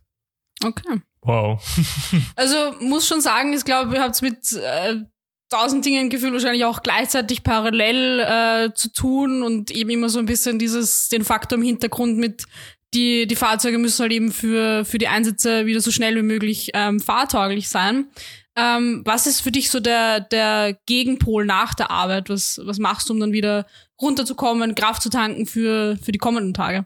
Okay. 0.65 1.01
Wow. 1.23 1.63
Also 2.35 2.57
muss 2.81 3.07
schon 3.07 3.21
sagen, 3.21 3.53
ich 3.53 3.65
glaube, 3.65 3.95
ihr 3.95 4.03
habt 4.03 4.21
mit 4.23 4.53
äh, 4.53 4.97
tausend 5.49 5.85
Dingen 5.85 6.11
gefühlt 6.11 6.33
wahrscheinlich 6.33 6.65
auch 6.65 6.83
gleichzeitig 6.83 7.43
parallel 7.43 8.21
äh, 8.21 8.75
zu 8.75 8.93
tun 8.93 9.43
und 9.43 9.71
eben 9.71 9.91
immer 9.91 10.09
so 10.09 10.19
ein 10.19 10.27
bisschen 10.27 10.59
dieses, 10.59 11.09
den 11.09 11.25
Faktor 11.25 11.59
im 11.59 11.65
Hintergrund 11.65 12.19
mit, 12.19 12.45
die, 12.95 13.27
die 13.27 13.37
Fahrzeuge 13.37 13.79
müssen 13.79 14.03
halt 14.03 14.13
eben 14.13 14.33
für, 14.33 14.85
für 14.85 14.99
die 14.99 15.09
Einsätze 15.09 15.67
wieder 15.67 15.81
so 15.81 15.91
schnell 15.91 16.17
wie 16.17 16.23
möglich 16.23 16.71
ähm, 16.75 17.01
fahrtauglich 17.01 17.69
sein. 17.69 18.07
Ähm, 18.57 19.03
was 19.05 19.27
ist 19.27 19.41
für 19.41 19.53
dich 19.53 19.71
so 19.71 19.79
der, 19.79 20.21
der 20.21 20.77
Gegenpol 20.87 21.45
nach 21.45 21.75
der 21.75 21.91
Arbeit? 21.91 22.29
Was, 22.29 22.61
was 22.65 22.79
machst 22.79 23.09
du, 23.09 23.13
um 23.13 23.21
dann 23.21 23.33
wieder 23.33 23.67
runterzukommen, 24.01 24.75
Kraft 24.75 25.03
zu 25.03 25.11
tanken 25.11 25.47
für, 25.47 25.97
für 26.03 26.13
die 26.13 26.19
kommenden 26.19 26.55
Tage? 26.55 26.85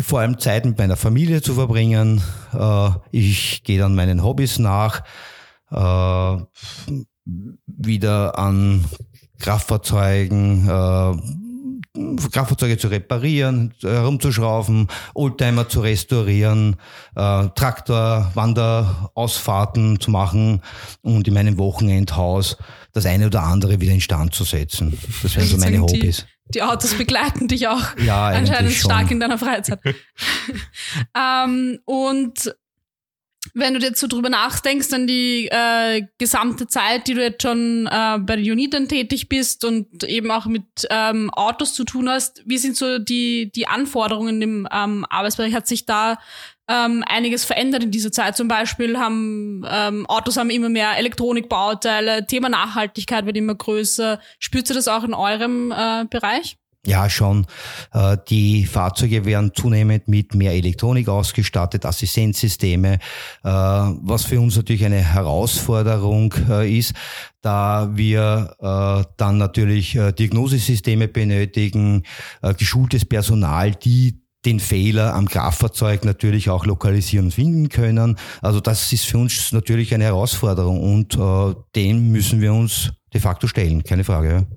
Vor 0.00 0.20
allem 0.20 0.38
Zeit 0.38 0.64
mit 0.64 0.78
meiner 0.78 0.96
Familie 0.96 1.42
zu 1.42 1.54
verbringen. 1.54 2.22
Äh, 2.52 2.90
ich 3.12 3.62
gehe 3.64 3.78
dann 3.78 3.94
meinen 3.94 4.22
Hobbys 4.22 4.58
nach. 4.58 5.02
Äh, 5.70 6.44
wieder 7.66 8.38
an 8.38 8.84
Kraftfahrzeugen, 9.38 10.68
äh, 10.68 11.16
Kraftfahrzeuge 12.30 12.78
zu 12.78 12.88
reparieren, 12.88 13.72
herumzuschrauben, 13.80 14.88
Oldtimer 15.14 15.68
zu 15.68 15.80
restaurieren, 15.80 16.76
äh, 17.14 17.48
Traktor, 17.54 18.30
Wanderausfahrten 18.34 20.00
zu 20.00 20.10
machen 20.10 20.62
und 21.02 21.26
in 21.26 21.34
meinem 21.34 21.58
Wochenendhaus 21.58 22.56
das 22.92 23.06
eine 23.06 23.26
oder 23.26 23.42
andere 23.42 23.80
wieder 23.80 23.92
instand 23.92 24.34
zu 24.34 24.44
setzen. 24.44 24.98
Das 25.22 25.36
wären 25.36 25.46
so 25.46 25.56
meine 25.58 25.80
Hobbys. 25.80 26.26
Die 26.54 26.62
Autos 26.62 26.94
begleiten 26.94 27.48
dich 27.48 27.66
auch 27.66 27.96
ja, 27.98 28.28
anscheinend 28.28 28.72
stark 28.72 29.10
in 29.10 29.18
deiner 29.18 29.38
Freizeit. 29.38 29.80
ähm, 31.16 31.78
und 31.84 32.54
wenn 33.58 33.72
du 33.72 33.80
jetzt 33.80 34.00
so 34.00 34.06
drüber 34.06 34.28
nachdenkst, 34.28 34.92
an 34.92 35.06
die 35.06 35.48
äh, 35.50 36.02
gesamte 36.18 36.66
Zeit, 36.66 37.06
die 37.06 37.14
du 37.14 37.22
jetzt 37.22 37.40
schon 37.40 37.86
äh, 37.86 38.18
bei 38.18 38.36
den 38.36 38.52
Uniten 38.52 38.86
tätig 38.86 39.30
bist 39.30 39.64
und 39.64 40.04
eben 40.04 40.30
auch 40.30 40.44
mit 40.44 40.86
ähm, 40.90 41.30
Autos 41.30 41.72
zu 41.72 41.84
tun 41.84 42.10
hast, 42.10 42.42
wie 42.44 42.58
sind 42.58 42.76
so 42.76 42.98
die, 42.98 43.50
die 43.50 43.66
Anforderungen 43.66 44.42
im 44.42 44.68
ähm, 44.70 45.06
Arbeitsbereich? 45.08 45.54
Hat 45.54 45.66
sich 45.66 45.86
da 45.86 46.18
ähm, 46.68 47.02
einiges 47.06 47.46
verändert 47.46 47.82
in 47.82 47.90
dieser 47.90 48.12
Zeit? 48.12 48.36
Zum 48.36 48.46
Beispiel 48.46 48.98
haben 48.98 49.64
ähm, 49.66 50.04
Autos 50.04 50.36
haben 50.36 50.50
immer 50.50 50.68
mehr 50.68 50.98
Elektronikbauteile, 50.98 52.26
Thema 52.26 52.50
Nachhaltigkeit 52.50 53.24
wird 53.24 53.38
immer 53.38 53.54
größer. 53.54 54.20
Spürst 54.38 54.68
du 54.68 54.74
das 54.74 54.86
auch 54.86 55.02
in 55.02 55.14
eurem 55.14 55.72
äh, 55.72 56.04
Bereich? 56.10 56.58
Ja, 56.86 57.10
schon. 57.10 57.46
Äh, 57.92 58.16
die 58.28 58.64
Fahrzeuge 58.64 59.24
werden 59.24 59.50
zunehmend 59.54 60.06
mit 60.06 60.36
mehr 60.36 60.52
Elektronik 60.52 61.08
ausgestattet, 61.08 61.84
Assistenzsysteme, 61.84 62.94
äh, 62.94 62.98
was 63.42 64.24
für 64.24 64.40
uns 64.40 64.56
natürlich 64.56 64.84
eine 64.84 65.00
Herausforderung 65.00 66.32
äh, 66.48 66.78
ist, 66.78 66.94
da 67.42 67.90
wir 67.94 68.56
dann 69.16 69.38
natürlich 69.38 69.96
Diagnosesysteme 70.18 71.06
benötigen, 71.06 72.02
geschultes 72.58 73.04
Personal, 73.04 73.72
die 73.72 74.20
den 74.44 74.58
Fehler 74.58 75.14
am 75.14 75.28
Kraftfahrzeug 75.28 76.04
natürlich 76.04 76.50
auch 76.50 76.66
lokalisieren 76.66 77.26
und 77.26 77.30
finden 77.30 77.68
können. 77.68 78.18
Also 78.42 78.58
das 78.58 78.92
ist 78.92 79.04
für 79.04 79.18
uns 79.18 79.52
natürlich 79.52 79.94
eine 79.94 80.04
Herausforderung 80.04 80.80
und 80.80 81.16
dem 81.76 82.10
müssen 82.10 82.40
wir 82.40 82.52
uns 82.52 82.90
de 83.14 83.20
facto 83.20 83.46
stellen, 83.46 83.84
keine 83.84 84.02
Frage. 84.02 84.48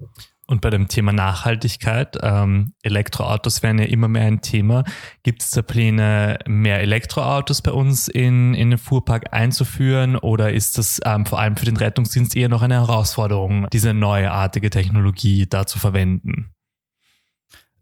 Und 0.49 0.61
bei 0.61 0.71
dem 0.71 0.87
Thema 0.87 1.13
Nachhaltigkeit, 1.13 2.17
ähm, 2.23 2.73
Elektroautos 2.81 3.61
werden 3.61 3.77
ja 3.77 3.85
immer 3.85 4.07
mehr 4.07 4.23
ein 4.23 4.41
Thema. 4.41 4.83
Gibt 5.21 5.43
es 5.43 5.51
da 5.51 5.61
Pläne, 5.61 6.39
mehr 6.47 6.79
Elektroautos 6.79 7.61
bei 7.61 7.71
uns 7.71 8.07
in, 8.07 8.55
in 8.55 8.71
den 8.71 8.79
Fuhrpark 8.79 9.31
einzuführen 9.31 10.15
oder 10.15 10.51
ist 10.51 10.79
das 10.79 11.01
ähm, 11.05 11.27
vor 11.27 11.39
allem 11.39 11.55
für 11.55 11.65
den 11.65 11.77
Rettungsdienst 11.77 12.35
eher 12.35 12.49
noch 12.49 12.63
eine 12.63 12.73
Herausforderung, 12.73 13.67
diese 13.71 13.93
neuartige 13.93 14.71
Technologie 14.71 15.45
da 15.47 15.67
zu 15.67 15.77
verwenden? 15.77 16.49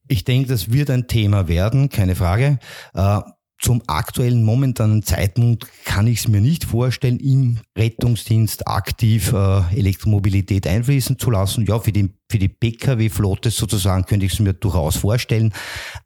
Ich 0.10 0.26
denke, 0.26 0.50
das 0.50 0.70
wird 0.70 0.90
ein 0.90 1.08
Thema 1.08 1.48
werden, 1.48 1.88
keine 1.88 2.18
Frage. 2.18 2.60
Äh, 2.94 3.22
zum 3.60 3.82
aktuellen 3.88 4.44
momentanen 4.44 5.04
Zeitpunkt 5.04 5.68
kann 5.86 6.06
ich 6.06 6.20
es 6.20 6.28
mir 6.28 6.42
nicht 6.42 6.66
vorstellen, 6.66 7.20
im 7.20 7.60
Rettungsdienst 7.78 8.68
aktiv 8.68 9.32
äh, 9.32 9.74
Elektromobilität 9.74 10.68
einfließen 10.68 11.18
zu 11.18 11.32
lassen. 11.32 11.66
Ja, 11.66 11.80
für 11.80 11.94
die 11.94 12.17
für 12.30 12.40
die 12.40 12.50
Pkw-Flotte 12.50 13.52
sozusagen 13.52 14.06
könnte 14.06 14.26
ich 14.26 14.34
es 14.34 14.40
mir 14.40 14.52
durchaus 14.54 14.98
vorstellen. 14.98 15.54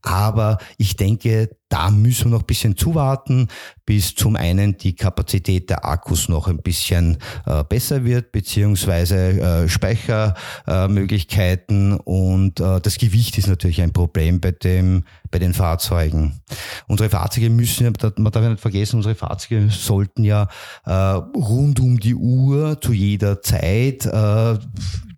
Aber 0.02 0.60
ich 0.78 0.96
denke, 0.96 1.50
da 1.70 1.90
müssen 1.90 2.26
wir 2.26 2.32
noch 2.32 2.42
ein 2.42 2.48
bisschen 2.48 2.76
zuwarten, 2.76 3.48
bis 3.86 4.14
zum 4.14 4.36
einen 4.36 4.78
die 4.78 4.94
Kapazität 4.94 5.70
der 5.70 5.86
Akkus 5.86 6.28
noch 6.28 6.50
ein 6.50 6.62
bisschen 6.62 7.18
äh, 7.46 7.64
besser 7.64 8.04
wird, 8.04 8.34
beziehungsweise 8.34 9.16
äh, 9.16 9.70
Speichermöglichkeiten 9.70 11.94
äh, 11.94 12.00
und 12.04 12.60
das 12.60 12.98
Gewicht 12.98 13.38
ist 13.38 13.48
natürlich 13.48 13.82
ein 13.82 13.94
Problem 13.94 14.42
bei 14.42 14.52
dem 14.52 15.06
bei 15.32 15.40
den 15.40 15.54
Fahrzeugen. 15.54 16.42
Unsere 16.88 17.10
Fahrzeuge 17.10 17.50
müssen, 17.50 17.92
man 18.18 18.32
darf 18.32 18.48
nicht 18.48 18.60
vergessen, 18.60 18.98
unsere 18.98 19.16
Fahrzeuge 19.16 19.70
sollten 19.70 20.26
ja 20.26 20.50
äh, 20.86 20.92
rund 20.92 21.80
um 21.80 22.00
die 22.00 22.16
Uhr 22.16 22.80
zu 22.82 22.92
jeder 22.92 23.42
Zeit 23.42 24.06
äh, 24.06 24.58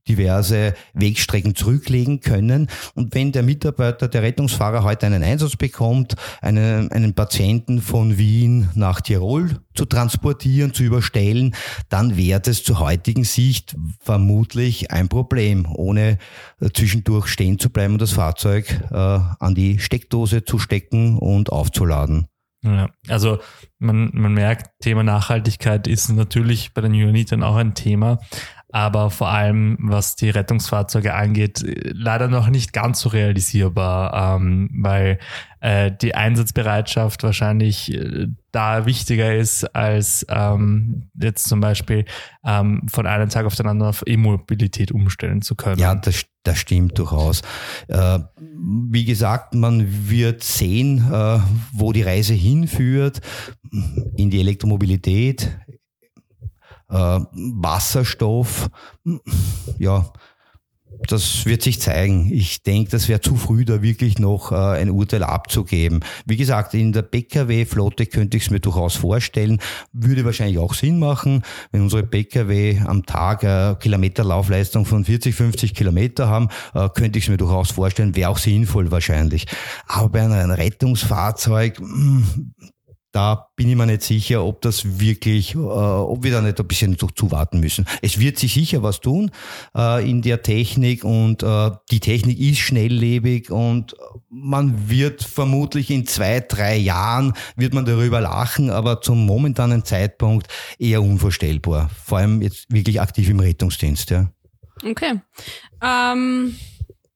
diverse 0.07 0.73
Wegstrecken 0.93 1.55
zurücklegen 1.55 2.19
können. 2.19 2.67
Und 2.93 3.15
wenn 3.15 3.31
der 3.31 3.43
Mitarbeiter, 3.43 4.07
der 4.07 4.21
Rettungsfahrer 4.21 4.83
heute 4.83 5.05
einen 5.05 5.23
Einsatz 5.23 5.55
bekommt, 5.55 6.15
einen, 6.41 6.91
einen 6.91 7.13
Patienten 7.13 7.81
von 7.81 8.17
Wien 8.17 8.69
nach 8.75 9.01
Tirol 9.01 9.59
zu 9.73 9.85
transportieren, 9.85 10.73
zu 10.73 10.83
überstellen, 10.83 11.55
dann 11.89 12.17
wäre 12.17 12.41
das 12.41 12.63
zur 12.63 12.79
heutigen 12.79 13.23
Sicht 13.23 13.75
vermutlich 13.99 14.91
ein 14.91 15.09
Problem, 15.09 15.67
ohne 15.73 16.17
zwischendurch 16.73 17.27
stehen 17.27 17.59
zu 17.59 17.69
bleiben 17.69 17.93
und 17.93 18.01
das 18.01 18.11
Fahrzeug 18.11 18.81
äh, 18.91 18.95
an 18.95 19.55
die 19.55 19.79
Steckdose 19.79 20.43
zu 20.43 20.59
stecken 20.59 21.17
und 21.17 21.51
aufzuladen. 21.51 22.27
Ja, 22.63 22.89
also 23.09 23.39
man, 23.79 24.11
man 24.13 24.33
merkt, 24.33 24.71
Thema 24.81 25.03
Nachhaltigkeit 25.03 25.85
ist 25.85 26.09
natürlich 26.09 26.73
bei 26.73 26.81
den 26.81 26.93
Unitern 26.93 27.43
auch 27.43 27.57
ein 27.57 27.75
Thema, 27.75 28.19
aber 28.73 29.11
vor 29.11 29.29
allem, 29.29 29.77
was 29.79 30.15
die 30.15 30.31
Rettungsfahrzeuge 30.31 31.13
angeht, 31.13 31.63
leider 31.93 32.27
noch 32.27 32.49
nicht 32.49 32.73
ganz 32.73 33.01
so 33.01 33.09
realisierbar, 33.09 34.37
ähm, 34.37 34.71
weil 34.73 35.19
äh, 35.59 35.91
die 35.91 36.15
Einsatzbereitschaft 36.15 37.21
wahrscheinlich 37.21 37.93
äh, 37.93 38.29
da 38.51 38.87
wichtiger 38.87 39.35
ist, 39.35 39.63
als 39.75 40.25
ähm, 40.27 41.11
jetzt 41.13 41.47
zum 41.47 41.59
Beispiel 41.59 42.05
ähm, 42.43 42.81
von 42.91 43.05
einem 43.05 43.29
Tag 43.29 43.45
auf 43.45 43.53
den 43.53 43.67
anderen 43.67 43.91
auf 43.91 44.03
E-Mobilität 44.07 44.91
umstellen 44.91 45.43
zu 45.43 45.53
können. 45.53 45.79
Ja, 45.79 45.93
das, 45.93 46.25
das 46.41 46.57
stimmt 46.57 46.97
durchaus. 46.97 47.43
Äh, 47.89 48.19
wie 48.39 49.05
gesagt, 49.05 49.53
man 49.53 50.09
wird 50.09 50.43
sehen, 50.43 51.11
äh, 51.13 51.39
wo 51.73 51.93
die 51.93 52.01
Reise 52.01 52.33
hinführt, 52.33 53.21
in 54.17 54.31
die 54.31 54.41
das 61.07 61.45
wird 61.45 61.61
sich 61.61 61.81
zeigen. 61.81 62.29
Ich 62.31 62.63
denke, 62.63 62.91
das 62.91 63.09
wäre 63.09 63.21
zu 63.21 63.35
früh, 63.35 63.65
da 63.65 63.81
wirklich 63.81 64.19
noch 64.19 64.51
äh, 64.51 64.55
ein 64.55 64.89
Urteil 64.89 65.23
abzugeben. 65.23 66.01
Wie 66.25 66.37
gesagt, 66.37 66.73
in 66.73 66.93
der 66.93 67.01
Pkw-Flotte 67.01 68.05
könnte 68.05 68.37
ich 68.37 68.43
es 68.43 68.49
mir 68.51 68.59
durchaus 68.59 68.95
vorstellen, 68.95 69.59
würde 69.91 70.25
wahrscheinlich 70.25 70.59
auch 70.59 70.73
Sinn 70.73 70.99
machen, 70.99 71.43
wenn 71.71 71.81
unsere 71.81 72.03
Pkw 72.03 72.79
am 72.85 73.05
Tag 73.05 73.43
äh, 73.43 73.75
Kilometerlaufleistung 73.79 74.85
von 74.85 75.03
40, 75.05 75.35
50 75.35 75.73
Kilometer 75.73 76.27
haben, 76.27 76.49
äh, 76.73 76.89
könnte 76.89 77.19
ich 77.19 77.25
es 77.25 77.29
mir 77.29 77.37
durchaus 77.37 77.71
vorstellen, 77.71 78.15
wäre 78.15 78.29
auch 78.29 78.37
sinnvoll 78.37 78.91
wahrscheinlich. 78.91 79.47
Aber 79.87 80.09
bei 80.09 80.21
einem 80.21 80.51
Rettungsfahrzeug, 80.51 81.79
mh, 81.79 81.87
hm, 81.87 82.53
da 83.13 83.49
bin 83.55 83.69
ich 83.69 83.75
mir 83.75 83.85
nicht 83.85 84.01
sicher, 84.01 84.43
ob 84.43 84.61
das 84.61 84.99
wirklich, 84.99 85.53
äh, 85.53 85.57
ob 85.57 86.23
wir 86.23 86.31
da 86.31 86.41
nicht 86.41 86.59
ein 86.59 86.67
bisschen 86.67 86.97
zuwarten 87.15 87.59
müssen. 87.59 87.85
Es 88.01 88.19
wird 88.19 88.39
sich 88.39 88.55
sicher 88.55 88.81
was 88.81 89.01
tun 89.01 89.29
äh, 89.77 90.09
in 90.09 90.23
der 90.23 90.41
Technik 90.41 91.05
und 91.05 91.43
äh, 91.43 91.71
die 91.91 91.99
Technik 91.99 92.39
ist 92.39 92.57
schnelllebig 92.57 93.51
und 93.51 93.95
man 94.29 94.89
wird 94.89 95.23
vermutlich 95.23 95.91
in 95.91 96.07
zwei, 96.07 96.39
drei 96.39 96.75
Jahren 96.75 97.33
wird 97.55 97.75
man 97.75 97.85
darüber 97.85 98.19
lachen, 98.19 98.71
aber 98.71 98.99
zum 99.01 99.27
momentanen 99.27 99.85
Zeitpunkt 99.85 100.47
eher 100.79 101.03
unvorstellbar. 101.03 101.91
Vor 102.03 102.17
allem 102.17 102.41
jetzt 102.41 102.65
wirklich 102.69 102.99
aktiv 102.99 103.29
im 103.29 103.39
Rettungsdienst, 103.39 104.09
ja. 104.09 104.31
Okay. 104.83 105.21
Ähm 105.83 106.55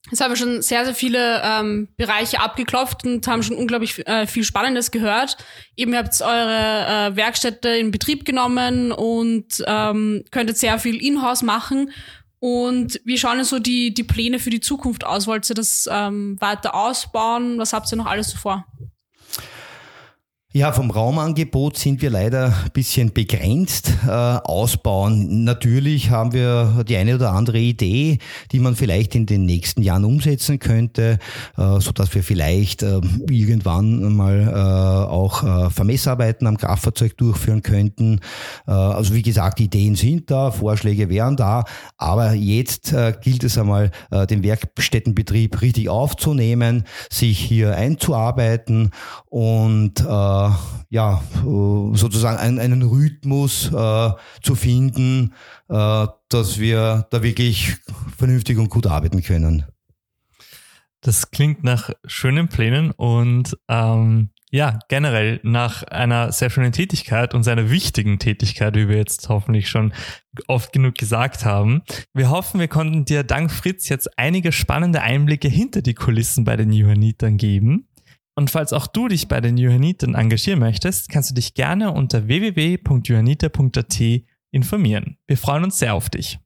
Jetzt 0.10 0.22
haben 0.22 0.32
wir 0.32 0.38
schon 0.38 0.62
sehr, 0.62 0.86
sehr 0.86 0.96
viele 0.96 1.42
ähm, 1.44 1.90
Bereiche 1.98 2.40
abgeklopft 2.40 3.04
und 3.06 3.28
haben 3.28 3.44
schon 3.44 3.58
unglaublich 3.58 4.08
äh, 4.08 4.26
viel 4.26 4.44
Spannendes 4.44 4.92
gehört. 4.92 5.38
Eben 5.76 5.92
ihr 5.92 6.00
habt 6.00 6.22
eure 6.22 7.12
äh, 7.12 7.16
Werkstätte 7.16 7.70
in 7.70 7.92
Betrieb 7.92 8.24
genommen 8.24 8.92
und 8.94 9.64
ähm, 9.68 10.24
könntet 10.32 10.58
sehr 10.58 10.80
viel 10.80 11.02
in-house 11.04 11.44
machen. 11.44 11.92
Und 12.40 13.02
wie 13.04 13.18
schauen 13.18 13.38
denn 13.38 13.46
so 13.46 13.60
die, 13.60 13.94
die 13.94 14.04
Pläne 14.04 14.40
für 14.40 14.52
die 14.52 14.62
Zukunft 14.62 15.06
aus? 15.06 15.28
Wollt 15.28 15.50
ihr 15.50 15.56
das 15.56 15.90
ähm, 15.92 16.40
weiter 16.40 16.76
ausbauen? 16.76 17.58
Was 17.58 17.74
habt 17.74 17.92
ihr 17.92 17.98
noch 17.98 18.06
alles 18.06 18.30
so 18.30 18.38
vor? 18.38 18.66
Ja, 20.54 20.72
vom 20.72 20.92
Raumangebot 20.92 21.78
sind 21.78 22.02
wir 22.02 22.10
leider 22.10 22.46
ein 22.46 22.72
bisschen 22.72 23.12
begrenzt. 23.12 23.92
Äh, 24.08 24.10
ausbauen. 24.10 25.44
Natürlich 25.44 26.10
haben 26.10 26.32
wir 26.32 26.86
die 26.88 26.96
eine 26.96 27.16
oder 27.16 27.34
andere 27.34 27.60
Idee, 27.60 28.20
die 28.54 28.60
man 28.60 28.78
vielleicht 28.78 29.14
in 29.16 29.26
den 29.26 29.46
nächsten 29.46 29.82
Jahren 29.82 30.06
umsetzen 30.06 30.60
könnte, 30.60 31.20
äh, 31.58 31.80
so 31.82 31.92
dass 31.92 32.16
wir 32.16 32.24
vielleicht 32.24 32.82
äh, 32.84 33.02
irgendwann 33.30 34.16
mal 34.16 34.48
äh, 34.48 35.12
auch 35.12 35.44
äh, 35.44 35.70
Vermessarbeiten 35.70 36.48
am 36.48 36.58
Kraftfahrzeug 36.58 37.18
durchführen 37.18 37.62
könnten. 37.62 38.22
Äh, 38.66 38.72
also 38.72 39.14
wie 39.14 39.24
gesagt, 39.24 39.60
Ideen 39.60 39.96
sind 39.96 40.32
da, 40.32 40.52
Vorschläge 40.52 41.10
wären 41.10 41.36
da, 41.36 41.66
aber 41.98 42.32
jetzt 42.34 42.94
äh, 42.94 43.14
gilt 43.22 43.44
es 43.44 43.58
einmal, 43.58 43.92
äh, 44.12 44.26
den 44.26 44.44
Werkstättenbetrieb 44.44 45.62
richtig 45.62 45.90
aufzunehmen, 45.90 46.86
sich 47.10 47.38
hier 47.38 47.76
einzuarbeiten 47.76 48.92
und 49.30 50.00
äh, 50.00 50.37
ja, 50.90 51.22
äh, 51.36 51.98
sozusagen 51.98 52.38
einen, 52.38 52.60
einen 52.60 52.82
Rhythmus 52.82 53.72
äh, 53.72 54.12
zu 54.42 54.56
finden, 54.56 55.34
äh, 55.70 56.08
dass 56.30 56.60
wir 56.60 57.08
da 57.10 57.24
wirklich 57.24 57.78
vernünftig 58.18 58.58
und 58.58 58.70
gut 58.70 58.88
arbeiten 58.88 59.22
können. 59.22 59.66
Das 61.02 61.32
klingt 61.32 61.64
nach 61.64 61.92
schönen 62.06 62.48
Plänen 62.48 62.92
und 62.92 63.58
ähm, 63.68 64.32
ja, 64.50 64.80
generell 64.88 65.42
nach 65.44 65.84
einer 65.84 66.32
sehr 66.32 66.50
schönen 66.50 66.72
Tätigkeit 66.72 67.34
und 67.34 67.44
seiner 67.44 67.70
wichtigen 67.70 68.18
Tätigkeit, 68.18 68.76
wie 68.76 68.88
wir 68.88 68.96
jetzt 68.96 69.28
hoffentlich 69.28 69.70
schon 69.70 69.94
oft 70.48 70.72
genug 70.72 70.96
gesagt 70.96 71.44
haben. 71.44 71.82
Wir 72.14 72.30
hoffen, 72.30 72.60
wir 72.60 72.70
konnten 72.70 73.04
dir 73.04 73.24
dank 73.24 73.52
Fritz 73.52 73.90
jetzt 73.90 74.18
einige 74.18 74.54
spannende 74.54 75.02
Einblicke 75.02 75.50
hinter 75.50 75.82
die 75.82 75.96
Kulissen 75.96 76.46
bei 76.46 76.56
den 76.56 76.72
Johannitern 76.72 77.38
geben. 77.38 77.87
Und 78.38 78.52
falls 78.52 78.72
auch 78.72 78.86
du 78.86 79.08
dich 79.08 79.28
bei 79.28 79.42
den 79.42 79.58
Johannitern 79.58 80.14
engagieren 80.14 80.60
möchtest, 80.60 81.10
kannst 81.10 81.32
du 81.32 81.34
dich 81.34 81.56
gerne 81.56 81.92
unter 81.92 82.28
www.johanniter.at 82.28 84.00
informieren. 84.52 85.18
Wir 85.26 85.38
freuen 85.38 85.64
uns 85.64 85.80
sehr 85.80 85.96
auf 85.96 86.12
dich. 86.12 86.38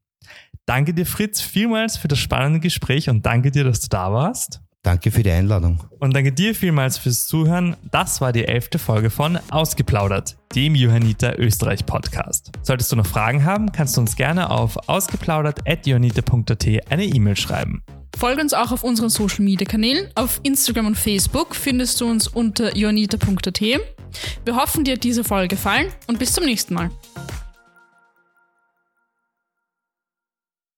Danke 0.66 0.94
dir, 0.94 1.06
Fritz, 1.06 1.42
vielmals 1.42 1.98
für 1.98 2.08
das 2.08 2.20
spannende 2.20 2.62
Gespräch 2.62 3.10
und 3.10 3.26
danke 3.26 3.52
dir, 3.52 3.66
dass 3.66 3.82
du 3.82 3.90
da 3.90 4.14
warst. 4.14 4.62
Danke 4.84 5.12
für 5.12 5.22
die 5.22 5.32
Einladung. 5.32 5.84
Und 6.00 6.16
danke 6.16 6.32
dir 6.32 6.56
vielmals 6.56 6.98
fürs 6.98 7.28
Zuhören. 7.28 7.76
Das 7.92 8.22
war 8.22 8.32
die 8.32 8.46
elfte 8.46 8.80
Folge 8.80 9.10
von 9.10 9.38
Ausgeplaudert, 9.50 10.38
dem 10.56 10.76
Johanniter 10.76 11.38
Österreich 11.38 11.86
Podcast. 11.86 12.54
Solltest 12.62 12.94
du 12.94 12.96
noch 12.96 13.06
Fragen 13.06 13.44
haben, 13.44 13.74
kannst 13.74 13.98
du 13.98 14.02
uns 14.02 14.16
gerne 14.16 14.50
auf 14.50 14.78
ausgeplaudert.johanniter.at 14.88 16.68
eine 16.90 17.04
E-Mail 17.04 17.36
schreiben. 17.36 17.84
Folge 18.18 18.42
uns 18.42 18.54
auch 18.54 18.72
auf 18.72 18.84
unseren 18.84 19.10
Social 19.10 19.42
Media 19.42 19.68
Kanälen. 19.68 20.10
Auf 20.16 20.40
Instagram 20.44 20.88
und 20.88 20.96
Facebook 20.96 21.56
findest 21.56 22.00
du 22.02 22.10
uns 22.10 22.28
unter 22.28 22.76
joanita.at. 22.76 23.62
Wir 23.62 24.56
hoffen, 24.56 24.84
dir 24.84 24.94
hat 24.94 25.04
diese 25.04 25.24
Folge 25.24 25.56
gefallen 25.56 25.88
und 26.08 26.20
bis 26.20 26.34
zum 26.34 26.46
nächsten 26.46 26.74
Mal. 26.74 26.92